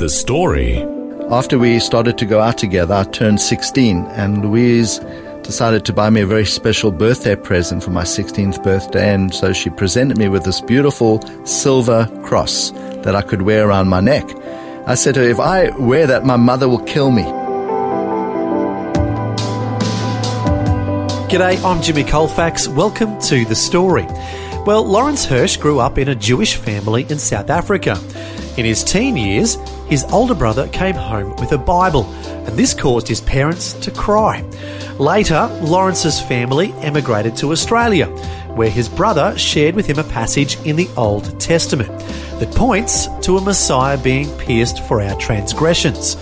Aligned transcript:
The 0.00 0.08
story. 0.08 0.78
After 1.28 1.58
we 1.58 1.78
started 1.78 2.16
to 2.16 2.24
go 2.24 2.40
out 2.40 2.56
together, 2.56 2.94
I 2.94 3.04
turned 3.04 3.38
16, 3.38 4.06
and 4.06 4.42
Louise 4.42 4.98
decided 5.42 5.84
to 5.84 5.92
buy 5.92 6.08
me 6.08 6.22
a 6.22 6.26
very 6.26 6.46
special 6.46 6.90
birthday 6.90 7.36
present 7.36 7.84
for 7.84 7.90
my 7.90 8.04
16th 8.04 8.62
birthday. 8.62 9.12
And 9.12 9.34
so 9.34 9.52
she 9.52 9.68
presented 9.68 10.16
me 10.16 10.30
with 10.30 10.44
this 10.44 10.62
beautiful 10.62 11.20
silver 11.44 12.08
cross 12.24 12.70
that 13.04 13.14
I 13.14 13.20
could 13.20 13.42
wear 13.42 13.68
around 13.68 13.88
my 13.88 14.00
neck. 14.00 14.24
I 14.86 14.94
said 14.94 15.16
to 15.16 15.20
her, 15.20 15.28
If 15.28 15.38
I 15.38 15.68
wear 15.76 16.06
that, 16.06 16.24
my 16.24 16.36
mother 16.36 16.66
will 16.66 16.84
kill 16.84 17.10
me. 17.10 17.24
G'day, 21.28 21.62
I'm 21.62 21.82
Jimmy 21.82 22.04
Colfax. 22.04 22.68
Welcome 22.68 23.20
to 23.20 23.44
The 23.44 23.54
Story. 23.54 24.06
Well, 24.64 24.82
Lawrence 24.82 25.26
Hirsch 25.26 25.58
grew 25.58 25.78
up 25.78 25.98
in 25.98 26.08
a 26.08 26.14
Jewish 26.14 26.56
family 26.56 27.04
in 27.10 27.18
South 27.18 27.50
Africa. 27.50 28.00
In 28.60 28.66
his 28.66 28.84
teen 28.84 29.16
years, 29.16 29.54
his 29.88 30.04
older 30.12 30.34
brother 30.34 30.68
came 30.68 30.94
home 30.94 31.34
with 31.36 31.52
a 31.52 31.56
Bible, 31.56 32.04
and 32.26 32.58
this 32.58 32.74
caused 32.74 33.08
his 33.08 33.22
parents 33.22 33.72
to 33.72 33.90
cry. 33.90 34.44
Later, 34.98 35.46
Lawrence's 35.62 36.20
family 36.20 36.74
emigrated 36.82 37.34
to 37.36 37.52
Australia, 37.52 38.08
where 38.54 38.68
his 38.68 38.86
brother 38.86 39.32
shared 39.38 39.74
with 39.74 39.86
him 39.86 39.98
a 39.98 40.04
passage 40.04 40.58
in 40.66 40.76
the 40.76 40.90
Old 40.98 41.40
Testament 41.40 41.88
that 42.38 42.54
points 42.54 43.08
to 43.22 43.38
a 43.38 43.40
Messiah 43.40 43.96
being 43.96 44.28
pierced 44.36 44.84
for 44.84 45.00
our 45.00 45.18
transgressions. 45.18 46.18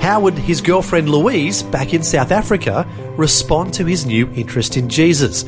How 0.00 0.18
would 0.18 0.36
his 0.36 0.60
girlfriend 0.60 1.08
Louise, 1.08 1.62
back 1.62 1.94
in 1.94 2.02
South 2.02 2.32
Africa, 2.32 2.88
respond 3.16 3.72
to 3.74 3.84
his 3.84 4.04
new 4.04 4.28
interest 4.34 4.76
in 4.76 4.88
Jesus? 4.88 5.44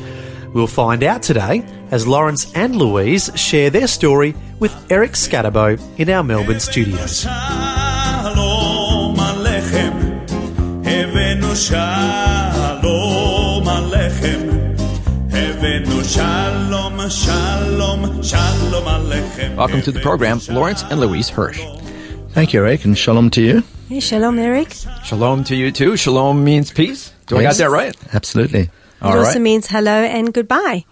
We'll 0.53 0.67
find 0.67 1.03
out 1.03 1.23
today 1.23 1.63
as 1.91 2.05
Lawrence 2.05 2.51
and 2.55 2.75
Louise 2.75 3.31
share 3.35 3.69
their 3.69 3.87
story 3.87 4.35
with 4.59 4.75
Eric 4.91 5.11
Skattebo 5.11 5.79
in 5.97 6.09
our 6.09 6.23
Melbourne 6.23 6.59
studios. 6.59 7.25
Welcome 19.55 19.81
to 19.81 19.91
the 19.91 19.99
program, 20.01 20.39
Lawrence 20.49 20.83
and 20.83 20.99
Louise 20.99 21.29
Hirsch. 21.29 21.63
Thank 22.31 22.53
you, 22.53 22.59
Eric, 22.61 22.85
and 22.85 22.97
shalom 22.97 23.29
to 23.31 23.41
you. 23.41 23.63
Hey, 23.87 23.99
shalom, 23.99 24.39
Eric. 24.39 24.73
Shalom 25.03 25.43
to 25.45 25.55
you 25.55 25.71
too. 25.71 25.95
Shalom 25.95 26.43
means 26.43 26.71
peace. 26.71 27.13
Do 27.27 27.37
I 27.37 27.43
got 27.43 27.55
that 27.55 27.69
right? 27.69 27.95
Absolutely. 28.13 28.69
All 29.01 29.13
it 29.13 29.17
right. 29.17 29.25
also 29.27 29.39
means 29.39 29.67
hello 29.67 29.91
and 29.91 30.33
goodbye. 30.33 30.85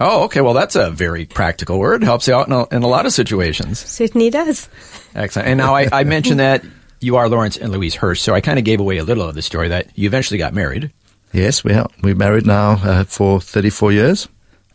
oh, 0.00 0.24
okay. 0.24 0.40
Well, 0.40 0.54
that's 0.54 0.76
a 0.76 0.90
very 0.90 1.24
practical 1.26 1.78
word. 1.78 2.02
Helps 2.02 2.28
you 2.28 2.34
out 2.34 2.46
in 2.46 2.52
a, 2.52 2.66
in 2.68 2.82
a 2.82 2.88
lot 2.88 3.06
of 3.06 3.12
situations. 3.12 3.78
Certainly 3.78 4.30
does. 4.30 4.68
Excellent. 5.14 5.48
And 5.48 5.58
now 5.58 5.74
I, 5.74 5.88
I 5.92 6.04
mentioned 6.04 6.40
that 6.40 6.64
you 7.00 7.16
are 7.16 7.28
Lawrence 7.28 7.56
and 7.56 7.72
Louise 7.72 7.94
Hirsch, 7.94 8.20
so 8.20 8.34
I 8.34 8.40
kind 8.40 8.58
of 8.58 8.64
gave 8.64 8.80
away 8.80 8.98
a 8.98 9.04
little 9.04 9.28
of 9.28 9.34
the 9.34 9.42
story 9.42 9.68
that 9.68 9.88
you 9.98 10.06
eventually 10.06 10.38
got 10.38 10.54
married. 10.54 10.92
Yes, 11.32 11.62
we 11.64 11.72
are. 11.74 11.88
We're 12.02 12.14
married 12.14 12.46
now 12.46 12.72
uh, 12.82 13.04
for 13.04 13.40
34 13.40 13.92
years. 13.92 14.28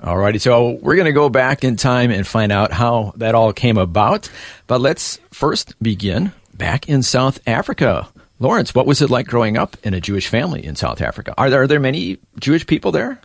All 0.03 0.17
righty. 0.17 0.39
so 0.39 0.79
we're 0.81 0.95
going 0.95 1.05
to 1.05 1.11
go 1.11 1.29
back 1.29 1.63
in 1.63 1.75
time 1.75 2.09
and 2.09 2.25
find 2.25 2.51
out 2.51 2.71
how 2.71 3.13
that 3.17 3.35
all 3.35 3.53
came 3.53 3.77
about. 3.77 4.29
But 4.65 4.81
let's 4.81 5.19
first 5.31 5.75
begin 5.81 6.31
back 6.55 6.89
in 6.89 7.03
South 7.03 7.39
Africa. 7.47 8.07
Lawrence, 8.41 8.73
what 8.73 8.87
was 8.87 9.03
it 9.03 9.11
like 9.11 9.27
growing 9.27 9.55
up 9.55 9.77
in 9.83 9.93
a 9.93 10.01
Jewish 10.01 10.27
family 10.27 10.65
in 10.65 10.75
South 10.75 10.99
Africa? 10.99 11.35
Are 11.37 11.51
there, 11.51 11.61
are 11.61 11.67
there 11.67 11.79
many 11.79 12.17
Jewish 12.39 12.65
people 12.65 12.91
there? 12.91 13.21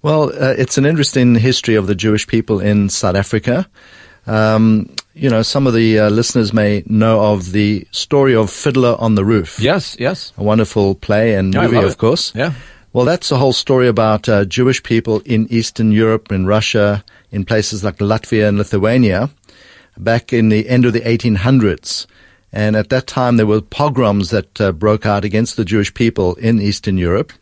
Well, 0.00 0.30
uh, 0.30 0.54
it's 0.56 0.78
an 0.78 0.86
interesting 0.86 1.34
history 1.34 1.74
of 1.74 1.88
the 1.88 1.96
Jewish 1.96 2.28
people 2.28 2.60
in 2.60 2.88
South 2.88 3.16
Africa. 3.16 3.68
Um, 4.28 4.94
you 5.12 5.28
know, 5.28 5.42
some 5.42 5.66
of 5.66 5.74
the 5.74 5.98
uh, 5.98 6.10
listeners 6.10 6.52
may 6.52 6.84
know 6.86 7.32
of 7.32 7.50
the 7.50 7.84
story 7.90 8.36
of 8.36 8.48
Fiddler 8.48 8.94
on 9.00 9.16
the 9.16 9.24
Roof. 9.24 9.58
Yes, 9.58 9.96
yes. 9.98 10.32
A 10.38 10.44
wonderful 10.44 10.94
play 10.94 11.34
and 11.34 11.52
movie, 11.52 11.76
of 11.76 11.90
it. 11.90 11.98
course. 11.98 12.32
Yeah. 12.32 12.52
Well, 12.92 13.04
that's 13.04 13.32
a 13.32 13.38
whole 13.38 13.52
story 13.52 13.88
about 13.88 14.28
uh, 14.28 14.44
Jewish 14.44 14.84
people 14.84 15.20
in 15.24 15.48
Eastern 15.50 15.90
Europe, 15.90 16.30
in 16.30 16.46
Russia, 16.46 17.04
in 17.32 17.44
places 17.44 17.82
like 17.82 17.98
Latvia 17.98 18.48
and 18.48 18.56
Lithuania, 18.56 19.30
back 19.98 20.32
in 20.32 20.48
the 20.48 20.68
end 20.68 20.84
of 20.84 20.92
the 20.92 21.00
1800s. 21.00 22.06
And 22.52 22.74
at 22.76 22.88
that 22.88 23.06
time, 23.06 23.36
there 23.36 23.46
were 23.46 23.60
pogroms 23.60 24.30
that 24.30 24.60
uh, 24.60 24.72
broke 24.72 25.06
out 25.06 25.24
against 25.24 25.56
the 25.56 25.64
Jewish 25.64 25.94
people 25.94 26.34
in 26.34 26.60
Eastern 26.60 26.98
Europe. 26.98 27.32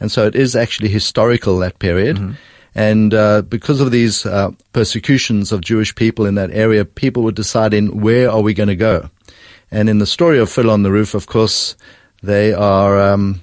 And 0.00 0.10
so 0.10 0.26
it 0.26 0.34
is 0.34 0.56
actually 0.56 0.88
historical, 0.88 1.58
that 1.58 1.78
period. 1.78 2.36
And 2.74 3.14
uh, 3.14 3.42
because 3.42 3.80
of 3.80 3.90
these 3.90 4.24
uh, 4.26 4.50
persecutions 4.72 5.52
of 5.52 5.60
Jewish 5.60 5.94
people 5.94 6.26
in 6.26 6.36
that 6.36 6.50
area, 6.52 6.84
people 6.84 7.22
were 7.22 7.32
deciding 7.32 8.00
where 8.00 8.30
are 8.30 8.40
we 8.40 8.54
going 8.54 8.68
to 8.68 8.76
go. 8.76 9.10
And 9.70 9.88
in 9.88 9.98
the 9.98 10.06
story 10.06 10.38
of 10.38 10.50
Fiddle 10.50 10.70
on 10.70 10.82
the 10.82 10.92
Roof, 10.92 11.14
of 11.14 11.26
course, 11.26 11.76
they 12.22 12.52
are 12.52 13.00
um, 13.00 13.40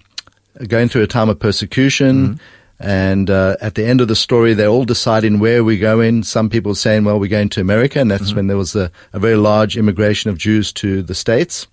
going 0.68 0.90
through 0.90 1.04
a 1.04 1.08
time 1.08 1.30
of 1.30 1.40
persecution. 1.40 2.40
And 2.80 3.30
uh, 3.30 3.56
at 3.62 3.76
the 3.76 3.86
end 3.86 4.02
of 4.02 4.08
the 4.08 4.16
story, 4.16 4.54
they're 4.54 4.68
all 4.68 4.84
deciding 4.84 5.40
where 5.40 5.64
we're 5.64 5.80
going. 5.80 6.24
Some 6.24 6.50
people 6.50 6.76
saying, 6.76 7.06
well, 7.06 7.20
we're 7.20 7.30
going 7.30 7.50
to 7.50 7.62
America. 7.62 8.00
And 8.00 8.12
that's 8.12 8.34
when 8.34 8.48
there 8.48 8.58
was 8.58 8.76
a, 8.76 8.92
a 9.14 9.20
very 9.20 9.38
large 9.38 9.78
immigration 9.78 10.30
of 10.30 10.38
Jews 10.38 10.74
to 10.74 11.02
the 11.02 11.16
States. 11.16 11.68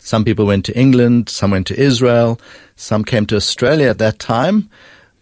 Some 0.00 0.24
people 0.24 0.46
went 0.46 0.64
to 0.66 0.78
England, 0.78 1.28
some 1.28 1.50
went 1.50 1.66
to 1.68 1.78
Israel, 1.80 2.40
some 2.76 3.04
came 3.04 3.26
to 3.26 3.36
Australia 3.36 3.88
at 3.88 3.98
that 3.98 4.18
time. 4.18 4.70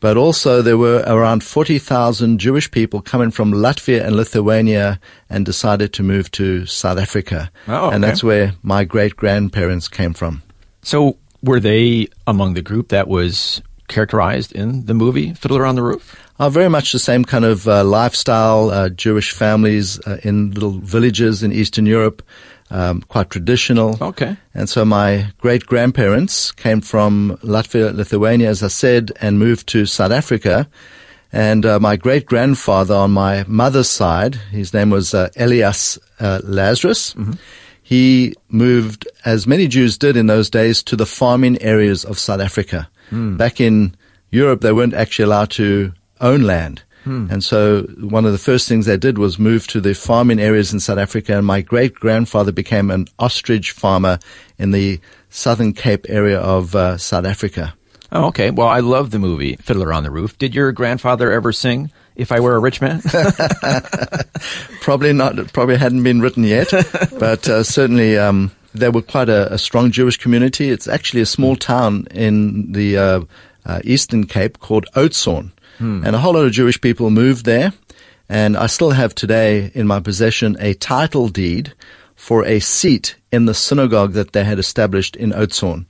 But 0.00 0.16
also 0.16 0.62
there 0.62 0.76
were 0.76 1.04
around 1.06 1.44
40,000 1.44 2.38
Jewish 2.38 2.70
people 2.70 3.00
coming 3.00 3.31
from 3.31 3.52
Latvia 3.52 4.04
and 4.04 4.16
Lithuania 4.16 4.98
and 5.31 5.47
decided 5.47 5.92
to 5.94 6.02
move 6.02 6.31
to 6.32 6.66
South 6.66 6.98
Africa. 6.98 7.50
Oh, 7.69 7.91
And 7.91 8.02
that's 8.02 8.25
where 8.25 8.52
my 8.62 8.82
great 8.84 9.14
grandparents 9.14 9.86
came 9.86 10.12
from. 10.12 10.42
So 10.82 11.19
were 11.42 11.60
they 11.60 12.08
among 12.26 12.54
the 12.54 12.62
group 12.62 12.88
that 12.88 13.06
was 13.06 13.62
characterized 13.92 14.53
in 14.53 14.86
the 14.86 14.94
movie 14.94 15.34
Fiddler 15.34 15.64
on 15.66 15.76
the 15.76 15.82
Roof? 15.82 16.16
are 16.42 16.50
very 16.50 16.69
much 16.69 16.91
the 16.91 16.98
same 16.98 17.25
kind 17.25 17.44
of 17.44 17.69
uh, 17.69 17.84
lifestyle, 17.84 18.70
uh, 18.70 18.88
Jewish 18.88 19.32
families 19.32 20.00
uh, 20.00 20.19
in 20.25 20.50
little 20.50 20.72
villages 20.72 21.44
in 21.44 21.53
Eastern 21.53 21.86
Europe, 21.86 22.20
um, 22.70 23.02
quite 23.02 23.31
traditional. 23.31 23.97
Okay. 24.02 24.36
And 24.52 24.69
so 24.69 24.84
my 24.84 25.32
great 25.38 25.66
grandparents 25.66 26.50
came 26.50 26.81
from 26.81 27.38
Latvia, 27.42 27.94
Lithuania, 27.94 28.48
as 28.48 28.62
I 28.64 28.69
said, 28.69 29.12
and 29.20 29.38
moved 29.38 29.69
to 29.69 29.86
South 29.86 30.10
Africa. 30.10 30.69
And 31.32 31.64
uh, 31.64 31.78
my 31.78 31.94
great 31.97 32.26
grandfather 32.26 32.94
on 32.94 33.12
my 33.12 33.44
mother's 33.47 33.88
side, 33.88 34.34
his 34.50 34.75
name 34.75 34.91
was 34.91 35.14
uh, 35.14 35.28
Elias 35.36 35.98
uh, 36.19 36.41
Lazarus. 36.42 37.14
He 37.82 38.34
moved, 38.48 39.06
as 39.25 39.47
many 39.47 39.69
Jews 39.69 39.97
did 39.98 40.16
in 40.16 40.26
those 40.26 40.50
days, 40.50 40.82
to 40.84 40.97
the 40.97 41.06
farming 41.06 41.60
areas 41.62 42.04
of 42.04 42.19
South 42.19 42.41
Africa. 42.41 42.88
Back 43.36 43.60
in 43.60 43.94
Europe, 44.30 44.62
they 44.62 44.72
weren't 44.72 44.94
actually 44.94 45.26
allowed 45.26 45.50
to 45.52 45.92
own 46.20 46.42
land. 46.42 46.82
And 47.04 47.42
so 47.42 47.82
one 48.00 48.24
of 48.24 48.32
the 48.32 48.38
first 48.38 48.68
things 48.68 48.86
they 48.86 48.96
did 48.96 49.18
was 49.18 49.36
move 49.38 49.66
to 49.68 49.80
the 49.80 49.92
farming 49.92 50.38
areas 50.38 50.72
in 50.72 50.78
South 50.80 50.98
Africa. 50.98 51.36
And 51.36 51.44
my 51.44 51.60
great 51.60 51.94
grandfather 51.94 52.52
became 52.52 52.92
an 52.92 53.08
ostrich 53.18 53.72
farmer 53.72 54.20
in 54.56 54.70
the 54.70 55.00
Southern 55.28 55.72
Cape 55.72 56.06
area 56.08 56.38
of 56.38 56.76
uh, 56.76 56.96
South 56.98 57.25
Africa. 57.25 57.75
Oh, 58.12 58.26
okay. 58.26 58.50
Well, 58.50 58.69
I 58.69 58.81
love 58.81 59.10
the 59.10 59.19
movie 59.19 59.56
Fiddler 59.56 59.92
on 59.92 60.04
the 60.04 60.10
Roof. 60.10 60.38
Did 60.38 60.54
your 60.54 60.70
grandfather 60.70 61.32
ever 61.32 61.50
sing 61.52 61.90
If 62.14 62.31
I 62.31 62.40
Were 62.40 62.54
a 62.54 62.60
Rich 62.60 62.81
Man? 62.81 63.00
Probably 64.81 65.12
not, 65.12 65.52
probably 65.52 65.78
hadn't 65.78 66.02
been 66.02 66.20
written 66.20 66.44
yet, 66.44 66.70
but 67.19 67.48
uh, 67.48 67.62
certainly 67.62 68.19
um, 68.19 68.52
they 68.74 68.88
were 68.88 69.02
quite 69.02 69.28
a, 69.28 69.52
a 69.52 69.58
strong 69.58 69.90
Jewish 69.90 70.16
community. 70.16 70.70
It's 70.70 70.88
actually 70.88 71.22
a 71.22 71.26
small 71.26 71.56
town 71.56 72.06
in 72.10 72.72
the 72.72 72.96
uh, 72.96 73.20
uh, 73.64 73.80
Eastern 73.84 74.26
Cape 74.26 74.58
called 74.58 74.86
Oudtshoorn. 74.94 75.52
And 76.04 76.14
a 76.14 76.19
whole 76.19 76.34
lot 76.34 76.44
of 76.44 76.52
Jewish 76.52 76.80
people 76.80 77.10
moved 77.10 77.44
there. 77.44 77.72
And 78.28 78.56
I 78.56 78.66
still 78.66 78.90
have 78.90 79.14
today 79.14 79.70
in 79.74 79.86
my 79.86 80.00
possession 80.00 80.56
a 80.60 80.74
title 80.74 81.28
deed 81.28 81.74
for 82.14 82.44
a 82.44 82.60
seat 82.60 83.16
in 83.30 83.46
the 83.46 83.54
synagogue 83.54 84.12
that 84.12 84.32
they 84.32 84.44
had 84.44 84.58
established 84.58 85.16
in 85.16 85.32
Oudtshoorn. 85.32 85.86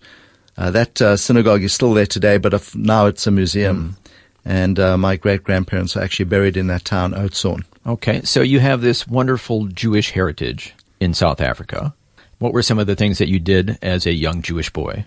Uh, 0.57 0.71
that 0.71 1.01
uh, 1.01 1.17
synagogue 1.17 1.63
is 1.63 1.73
still 1.73 1.95
there 1.95 2.07
today, 2.07 2.39
but 2.39 2.75
now 2.75 3.07
it's 3.07 3.27
a 3.27 3.31
museum. 3.31 3.97
And 4.45 4.79
uh, 4.79 4.99
my 4.99 5.17
great 5.17 5.45
grandparents 5.45 5.97
are 5.97 6.03
actually 6.03 6.25
buried 6.25 6.57
in 6.57 6.67
that 6.67 6.85
town, 6.85 7.13
Oudtshoorn. 7.13 7.65
Okay, 7.87 8.23
so 8.23 8.41
you 8.43 8.61
have 8.61 8.81
this 8.81 9.07
wonderful 9.07 9.67
Jewish 9.67 10.11
heritage 10.11 10.75
in 11.01 11.15
South 11.15 11.41
Africa. 11.41 11.95
What 12.43 12.53
were 12.53 12.63
some 12.63 12.81
of 12.81 12.89
the 12.89 12.97
things 12.97 13.19
that 13.19 13.29
you 13.29 13.39
did 13.39 13.79
as 13.83 14.05
a 14.05 14.13
young 14.13 14.43
Jewish 14.43 14.69
boy? 14.69 15.07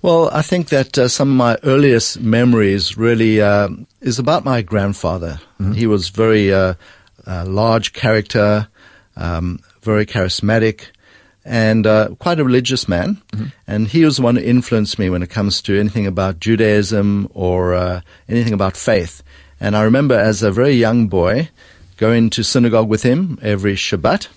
Well, 0.00 0.30
I 0.32 0.40
think 0.40 0.70
that 0.70 0.96
uh, 0.96 1.08
some 1.08 1.28
of 1.30 1.36
my 1.36 1.58
earliest 1.62 2.18
memories 2.18 2.96
really 2.96 3.42
uh, 3.42 3.68
is 4.00 4.18
about 4.18 4.42
my 4.46 4.62
grandfather. 4.62 5.38
He 5.74 5.86
was 5.86 6.08
very 6.08 6.54
uh, 6.54 6.74
uh, 7.26 7.44
large 7.44 7.92
character, 7.92 8.68
um, 9.16 9.60
very 9.82 10.06
charismatic, 10.06 10.86
and 11.44 11.86
uh, 11.86 12.08
quite 12.18 12.40
a 12.40 12.44
religious 12.44 12.88
man. 12.88 13.20
And 13.66 13.88
he 13.88 14.06
was 14.06 14.16
the 14.16 14.22
one 14.22 14.36
who 14.36 14.42
influenced 14.42 14.98
me 14.98 15.10
when 15.10 15.22
it 15.22 15.28
comes 15.28 15.60
to 15.62 15.78
anything 15.78 16.06
about 16.06 16.40
Judaism 16.40 17.28
or 17.34 17.74
uh, 17.74 18.00
anything 18.30 18.54
about 18.54 18.78
faith. 18.78 19.22
And 19.60 19.76
I 19.76 19.82
remember 19.82 20.14
as 20.14 20.42
a 20.42 20.50
very 20.50 20.72
young 20.72 21.08
boy 21.08 21.50
going 21.98 22.30
to 22.30 22.42
synagogue 22.42 22.88
with 22.88 23.02
him 23.02 23.38
every 23.42 23.74
Shabbat. 23.76 24.28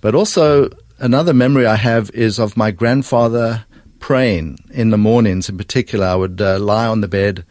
But 0.00 0.14
also 0.14 0.70
another 1.00 1.34
memory 1.34 1.66
I 1.66 1.76
have 1.76 2.10
is 2.10 2.38
of 2.38 2.56
my 2.56 2.70
grandfather 2.70 3.64
praying 3.98 4.58
in 4.70 4.90
the 4.90 4.98
mornings. 4.98 5.48
In 5.48 5.56
particular, 5.56 6.06
I 6.06 6.14
would 6.14 6.40
uh, 6.40 6.58
lie 6.58 6.86
on 6.86 7.00
the 7.00 7.08
bed 7.08 7.44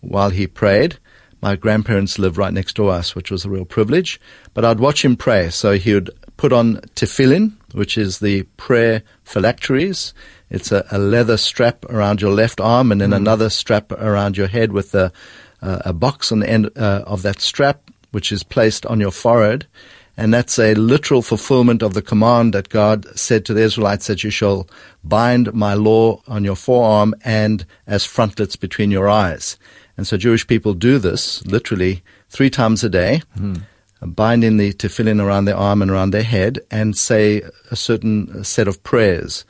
while 0.00 0.30
he 0.30 0.46
prayed. 0.46 0.98
My 1.40 1.56
grandparents 1.56 2.18
lived 2.18 2.36
right 2.36 2.52
next 2.52 2.74
to 2.74 2.88
us, 2.88 3.14
which 3.14 3.30
was 3.30 3.44
a 3.44 3.50
real 3.50 3.64
privilege. 3.64 4.20
But 4.54 4.64
I'd 4.64 4.80
watch 4.80 5.04
him 5.04 5.16
pray. 5.16 5.50
So 5.50 5.72
he 5.72 5.94
would 5.94 6.10
put 6.36 6.52
on 6.52 6.76
tefillin, 6.94 7.52
which 7.72 7.96
is 7.96 8.18
the 8.18 8.42
prayer 8.56 9.02
phylacteries. 9.24 10.12
It's 10.50 10.72
a, 10.72 10.86
a 10.90 10.98
leather 10.98 11.36
strap 11.36 11.84
around 11.86 12.20
your 12.20 12.32
left 12.32 12.60
arm 12.60 12.92
and 12.92 13.00
then 13.00 13.12
another 13.12 13.50
strap 13.50 13.92
around 13.92 14.36
your 14.36 14.46
head 14.46 14.72
with 14.72 14.94
a, 14.94 15.12
uh, 15.60 15.82
a 15.84 15.92
box 15.92 16.30
on 16.32 16.40
the 16.40 16.48
end 16.48 16.70
uh, 16.76 17.02
of 17.06 17.22
that 17.22 17.40
strap, 17.40 17.90
which 18.12 18.32
is 18.32 18.42
placed 18.42 18.86
on 18.86 19.00
your 19.00 19.10
forehead. 19.10 19.66
And 20.16 20.32
that's 20.32 20.58
a 20.58 20.74
literal 20.74 21.20
fulfillment 21.20 21.82
of 21.82 21.92
the 21.92 22.02
command 22.02 22.54
that 22.54 22.70
God 22.70 23.06
said 23.18 23.44
to 23.44 23.54
the 23.54 23.60
Israelites 23.60 24.06
that 24.06 24.24
you 24.24 24.30
shall 24.30 24.66
bind 25.04 25.52
my 25.52 25.74
law 25.74 26.22
on 26.26 26.42
your 26.42 26.56
forearm 26.56 27.14
and 27.22 27.66
as 27.86 28.04
frontlets 28.04 28.56
between 28.56 28.90
your 28.90 29.08
eyes. 29.08 29.58
And 29.96 30.06
so 30.06 30.16
Jewish 30.16 30.46
people 30.46 30.74
do 30.74 30.98
this 30.98 31.44
literally 31.46 32.02
three 32.30 32.50
times 32.50 32.82
a 32.82 32.88
day, 32.88 33.22
hmm. 33.36 33.56
binding 34.00 34.56
the 34.56 34.72
tefillin 34.72 35.22
around 35.22 35.44
their 35.44 35.56
arm 35.56 35.82
and 35.82 35.90
around 35.90 36.10
their 36.10 36.22
head 36.22 36.60
and 36.70 36.96
say 36.96 37.42
a 37.70 37.76
certain 37.76 38.42
set 38.42 38.68
of 38.68 38.82
prayers. 38.82 39.44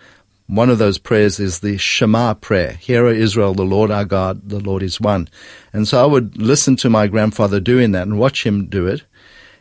One 0.48 0.70
of 0.70 0.78
those 0.78 0.98
prayers 0.98 1.40
is 1.40 1.58
the 1.58 1.76
Shema 1.76 2.34
prayer. 2.34 2.72
Hear, 2.74 3.06
O 3.06 3.12
Israel, 3.12 3.54
the 3.54 3.64
Lord 3.64 3.90
our 3.90 4.04
God, 4.04 4.48
the 4.48 4.60
Lord 4.60 4.82
is 4.82 5.00
one. 5.00 5.28
And 5.72 5.88
so 5.88 6.00
I 6.00 6.06
would 6.06 6.40
listen 6.40 6.76
to 6.76 6.90
my 6.90 7.08
grandfather 7.08 7.58
doing 7.58 7.90
that 7.92 8.06
and 8.06 8.18
watch 8.18 8.46
him 8.46 8.66
do 8.66 8.86
it. 8.86 9.02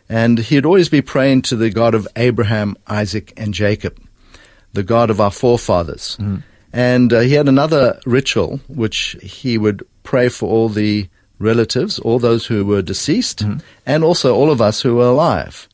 And 0.08 0.38
he'd 0.40 0.66
always 0.66 0.90
be 0.90 1.02
praying 1.02 1.44
to 1.44 1.56
the 1.56 1.70
God 1.70 1.96
of 1.96 2.08
Abraham, 2.16 2.76
Isaac, 2.88 3.34
and 3.38 3.54
Jacob, 3.54 3.98
the 4.74 4.84
God 4.84 5.10
of 5.10 5.20
our 5.20 5.32
forefathers. 5.32 6.18
And 6.72 7.12
uh, 7.14 7.22
he 7.22 7.34
had 7.34 7.48
another 7.48 8.00
ritual 8.06 8.60
which 8.68 9.16
he 9.22 9.58
would 9.58 9.86
pray 10.04 10.30
for 10.30 10.50
all 10.50 10.70
the 10.70 11.08
relatives, 11.40 12.00
all 12.00 12.20
those 12.20 12.46
who 12.46 12.66
were 12.66 12.82
deceased, 12.82 13.42
and 13.86 14.04
also 14.04 14.36
all 14.36 14.52
of 14.52 14.62
us 14.62 14.82
who 14.82 14.96
were 14.96 15.08
alive. 15.08 15.68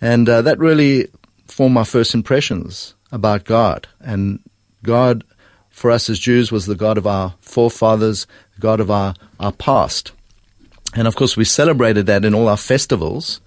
And 0.00 0.28
uh, 0.28 0.42
that 0.42 0.58
really 0.58 1.08
formed 1.46 1.74
my 1.74 1.84
first 1.84 2.14
impressions 2.14 2.94
about 3.12 3.44
God. 3.44 3.86
And 4.00 4.40
God, 4.82 5.24
for 5.70 5.90
us 5.90 6.10
as 6.10 6.18
Jews, 6.18 6.52
was 6.52 6.66
the 6.66 6.74
God 6.74 6.98
of 6.98 7.06
our 7.06 7.34
forefathers, 7.40 8.26
the 8.54 8.60
God 8.60 8.80
of 8.80 8.90
our, 8.90 9.14
our 9.38 9.52
past. 9.52 10.12
And 10.94 11.06
of 11.06 11.16
course, 11.16 11.36
we 11.36 11.44
celebrated 11.44 12.06
that 12.06 12.24
in 12.24 12.34
all 12.34 12.48
our 12.48 12.56
festivals, 12.56 13.40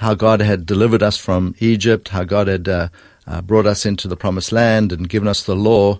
how 0.00 0.14
God 0.14 0.40
had 0.40 0.64
delivered 0.64 1.02
us 1.02 1.18
from 1.18 1.54
Egypt, 1.58 2.08
how 2.08 2.24
God 2.24 2.48
had 2.48 2.66
uh, 2.66 2.88
uh, 3.26 3.42
brought 3.42 3.66
us 3.66 3.84
into 3.84 4.08
the 4.08 4.16
promised 4.16 4.50
land 4.50 4.92
and 4.92 5.10
given 5.10 5.28
us 5.28 5.42
the 5.42 5.54
law. 5.54 5.98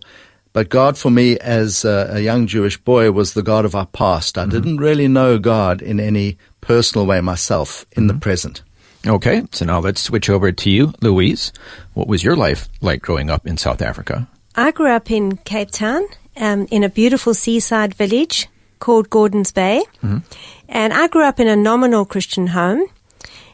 But 0.54 0.70
God, 0.70 0.96
for 0.96 1.10
me, 1.10 1.38
as 1.38 1.84
a, 1.84 2.08
a 2.12 2.20
young 2.20 2.46
Jewish 2.46 2.78
boy, 2.78 3.12
was 3.12 3.34
the 3.34 3.42
God 3.42 3.66
of 3.66 3.74
our 3.74 3.84
past. 3.84 4.38
I 4.38 4.46
didn't 4.46 4.78
really 4.78 5.06
know 5.06 5.38
God 5.38 5.82
in 5.82 6.00
any 6.00 6.38
personal 6.62 7.06
way 7.06 7.20
myself 7.20 7.84
in 7.92 8.06
the 8.06 8.14
present. 8.14 8.62
Okay, 9.06 9.42
so 9.52 9.66
now 9.66 9.80
let's 9.80 10.00
switch 10.00 10.30
over 10.30 10.50
to 10.50 10.70
you, 10.70 10.94
Louise. 11.02 11.52
What 11.92 12.08
was 12.08 12.24
your 12.24 12.36
life 12.36 12.68
like 12.80 13.02
growing 13.02 13.28
up 13.28 13.46
in 13.46 13.58
South 13.58 13.82
Africa? 13.82 14.26
I 14.56 14.70
grew 14.70 14.90
up 14.90 15.10
in 15.10 15.36
Cape 15.36 15.70
Town, 15.70 16.06
um, 16.38 16.66
in 16.70 16.84
a 16.84 16.88
beautiful 16.88 17.34
seaside 17.34 17.94
village 17.94 18.48
called 18.78 19.10
Gordons 19.10 19.52
Bay. 19.52 19.84
And 20.70 20.92
I 20.92 21.06
grew 21.08 21.24
up 21.24 21.38
in 21.38 21.48
a 21.48 21.54
nominal 21.54 22.06
Christian 22.06 22.48
home. 22.48 22.86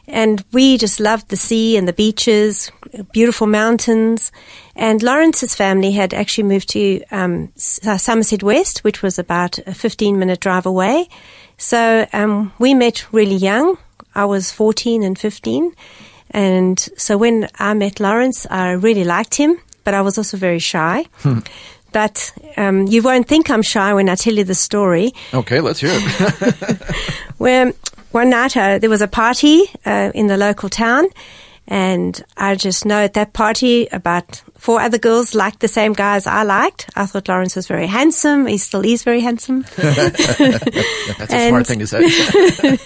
And 0.07 0.43
we 0.53 0.77
just 0.77 0.99
loved 0.99 1.29
the 1.29 1.35
sea 1.35 1.75
and 1.75 1.87
the 1.87 1.93
beaches, 1.93 2.71
beautiful 3.11 3.47
mountains. 3.47 4.31
And 4.75 5.03
Lawrence's 5.03 5.53
family 5.53 5.91
had 5.91 6.13
actually 6.13 6.45
moved 6.45 6.69
to 6.69 7.03
um, 7.11 7.51
uh, 7.85 7.97
Somerset 7.97 8.41
West, 8.41 8.83
which 8.83 9.01
was 9.01 9.19
about 9.19 9.59
a 9.59 9.73
15 9.73 10.17
minute 10.17 10.39
drive 10.39 10.65
away. 10.65 11.09
So 11.57 12.07
um, 12.13 12.53
we 12.57 12.73
met 12.73 13.11
really 13.11 13.35
young. 13.35 13.77
I 14.15 14.25
was 14.25 14.51
14 14.51 15.03
and 15.03 15.19
15. 15.19 15.73
And 16.31 16.79
so 16.97 17.17
when 17.17 17.47
I 17.59 17.73
met 17.73 17.99
Lawrence, 17.99 18.47
I 18.49 18.71
really 18.71 19.03
liked 19.03 19.35
him, 19.35 19.59
but 19.83 19.93
I 19.93 20.01
was 20.01 20.17
also 20.17 20.37
very 20.37 20.59
shy. 20.59 21.05
But 21.91 22.33
um, 22.57 22.85
you 22.87 23.01
won't 23.01 23.27
think 23.27 23.49
I'm 23.49 23.61
shy 23.61 23.93
when 23.93 24.09
I 24.09 24.15
tell 24.15 24.33
you 24.33 24.43
the 24.43 24.55
story. 24.55 25.13
Okay, 25.33 25.61
let's 25.61 25.79
hear 25.79 25.91
it. 25.93 26.81
Where 27.37 27.73
one 28.11 28.29
night 28.29 28.55
uh, 28.57 28.79
there 28.79 28.89
was 28.89 29.01
a 29.01 29.07
party 29.07 29.63
uh, 29.85 30.11
in 30.13 30.27
the 30.27 30.37
local 30.37 30.69
town, 30.69 31.05
and 31.67 32.23
I 32.37 32.55
just 32.55 32.85
know 32.85 32.99
at 33.03 33.13
that 33.15 33.33
party 33.33 33.87
about 33.91 34.41
four 34.57 34.79
other 34.81 34.97
girls 34.97 35.35
liked 35.35 35.59
the 35.59 35.67
same 35.67 35.93
guy 35.93 36.15
as 36.15 36.25
I 36.25 36.43
liked. 36.43 36.89
I 36.95 37.05
thought 37.05 37.27
Lawrence 37.27 37.55
was 37.55 37.67
very 37.67 37.87
handsome. 37.87 38.47
He 38.47 38.57
still 38.57 38.85
is 38.85 39.03
very 39.03 39.19
handsome. 39.21 39.65
That's 39.75 40.39
a 40.39 41.35
And- 41.35 41.49
smart 41.49 41.67
thing 41.67 41.79
to 41.79 41.87
say. 41.87 42.77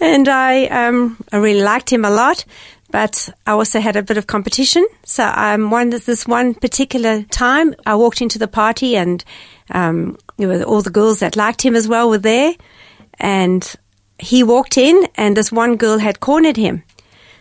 and 0.00 0.28
I, 0.28 0.66
um, 0.66 1.16
I 1.32 1.36
really 1.38 1.62
liked 1.62 1.92
him 1.92 2.04
a 2.04 2.10
lot. 2.10 2.44
But 2.90 3.28
I 3.44 3.52
also 3.52 3.80
had 3.80 3.96
a 3.96 4.04
bit 4.04 4.18
of 4.18 4.28
competition. 4.28 4.86
So 5.04 5.24
um, 5.34 5.72
one 5.72 5.90
this 5.90 6.28
one 6.28 6.54
particular 6.54 7.22
time, 7.24 7.74
I 7.84 7.96
walked 7.96 8.22
into 8.22 8.38
the 8.38 8.46
party, 8.46 8.96
and 8.96 9.24
um, 9.72 10.16
you 10.38 10.46
know, 10.46 10.62
all 10.62 10.80
the 10.80 10.90
girls 10.90 11.18
that 11.18 11.34
liked 11.34 11.60
him 11.60 11.74
as 11.74 11.88
well 11.88 12.08
were 12.08 12.18
there. 12.18 12.54
And 13.18 13.74
he 14.18 14.42
walked 14.42 14.78
in, 14.78 15.08
and 15.16 15.36
this 15.36 15.52
one 15.52 15.76
girl 15.76 15.98
had 15.98 16.20
cornered 16.20 16.56
him. 16.56 16.82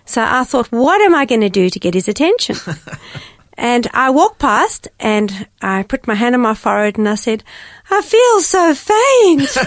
So 0.05 0.21
I 0.21 0.43
thought, 0.43 0.71
what 0.71 1.01
am 1.01 1.15
I 1.15 1.25
going 1.25 1.41
to 1.41 1.49
do 1.49 1.69
to 1.69 1.79
get 1.79 1.93
his 1.93 2.07
attention? 2.07 2.55
and 3.57 3.87
I 3.93 4.09
walked 4.09 4.39
past, 4.39 4.87
and 4.99 5.47
I 5.61 5.83
put 5.83 6.07
my 6.07 6.15
hand 6.15 6.35
on 6.35 6.41
my 6.41 6.53
forehead, 6.53 6.97
and 6.97 7.07
I 7.07 7.15
said, 7.15 7.43
"I 7.89 8.01
feel 8.01 8.41
so 8.41 8.73
faint," 8.73 9.57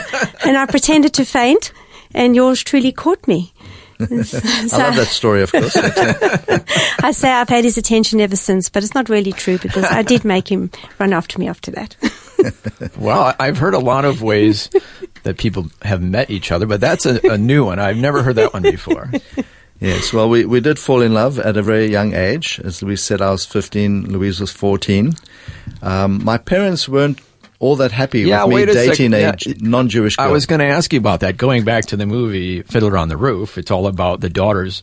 and 0.45 0.59
I 0.59 0.67
pretended 0.67 1.15
to 1.15 1.25
faint, 1.25 1.73
and 2.15 2.35
yours 2.35 2.63
truly 2.63 2.93
caught 2.93 3.27
me. 3.27 3.53
so, 4.25 4.77
I 4.77 4.89
love 4.89 4.97
that 4.97 5.09
story, 5.11 5.41
of 5.41 5.51
course. 5.51 5.75
I 7.03 7.13
say 7.13 7.31
I've 7.31 7.49
had 7.49 7.65
his 7.65 7.79
attention 7.79 8.21
ever 8.21 8.37
since, 8.37 8.69
but 8.69 8.85
it's 8.85 8.95
not 8.95 9.09
really 9.09 9.33
true 9.33 9.57
because 9.57 9.85
I 9.85 10.03
did 10.03 10.23
make 10.23 10.53
him 10.53 10.71
run 10.99 11.15
after 11.15 11.39
me 11.39 11.49
after 11.49 11.71
that. 11.71 11.97
Well, 12.99 13.35
I've 13.41 13.57
heard 13.57 13.73
a 13.73 13.79
lot 13.79 14.05
of 14.05 14.21
ways 14.21 14.69
that 15.27 15.37
people 15.39 15.67
have 15.83 16.01
met 16.01 16.31
each 16.31 16.53
other, 16.53 16.67
but 16.67 16.81
that's 16.81 17.05
a, 17.05 17.21
a 17.29 17.37
new 17.37 17.65
one. 17.65 17.81
I've 17.81 17.97
never 17.97 18.23
heard 18.23 18.37
that 18.37 18.53
one 18.53 18.63
before. 18.77 19.11
Yes, 19.81 20.13
well, 20.13 20.29
we, 20.31 20.45
we 20.47 20.61
did 20.61 20.79
fall 20.79 21.03
in 21.03 21.13
love 21.15 21.39
at 21.39 21.57
a 21.57 21.63
very 21.63 21.89
young 21.91 22.15
age. 22.15 22.61
As 22.65 22.81
Louise 22.83 23.03
said, 23.03 23.21
I 23.21 23.31
was 23.33 23.45
15, 23.45 24.11
Louise 24.13 24.41
was 24.41 24.53
14. 24.53 25.13
Um, 25.83 26.25
my 26.25 26.39
parents 26.39 26.89
weren't 26.89 27.21
all 27.59 27.77
that 27.77 27.91
happy 27.93 28.21
Yeah, 28.21 28.45
with 28.45 28.51
me 28.51 28.55
wait 28.55 28.69
a 28.69 28.75
sec- 28.75 28.97
dating 28.97 29.13
yeah, 29.13 29.35
non-Jewish 29.61 30.17
girl. 30.17 30.29
I 30.29 30.31
was 30.31 30.47
going 30.47 30.61
to 30.61 30.67
ask 30.67 30.93
you 30.93 30.99
about 30.99 31.21
that. 31.21 31.37
Going 31.37 31.65
back 31.65 31.87
to 31.87 31.97
the 31.97 32.07
movie 32.07 32.63
Fiddler 32.63 32.97
on 32.97 33.09
the 33.09 33.17
Roof, 33.17 33.59
it's 33.59 33.71
all 33.71 33.87
about 33.87 34.21
the 34.21 34.31
daughters 34.31 34.83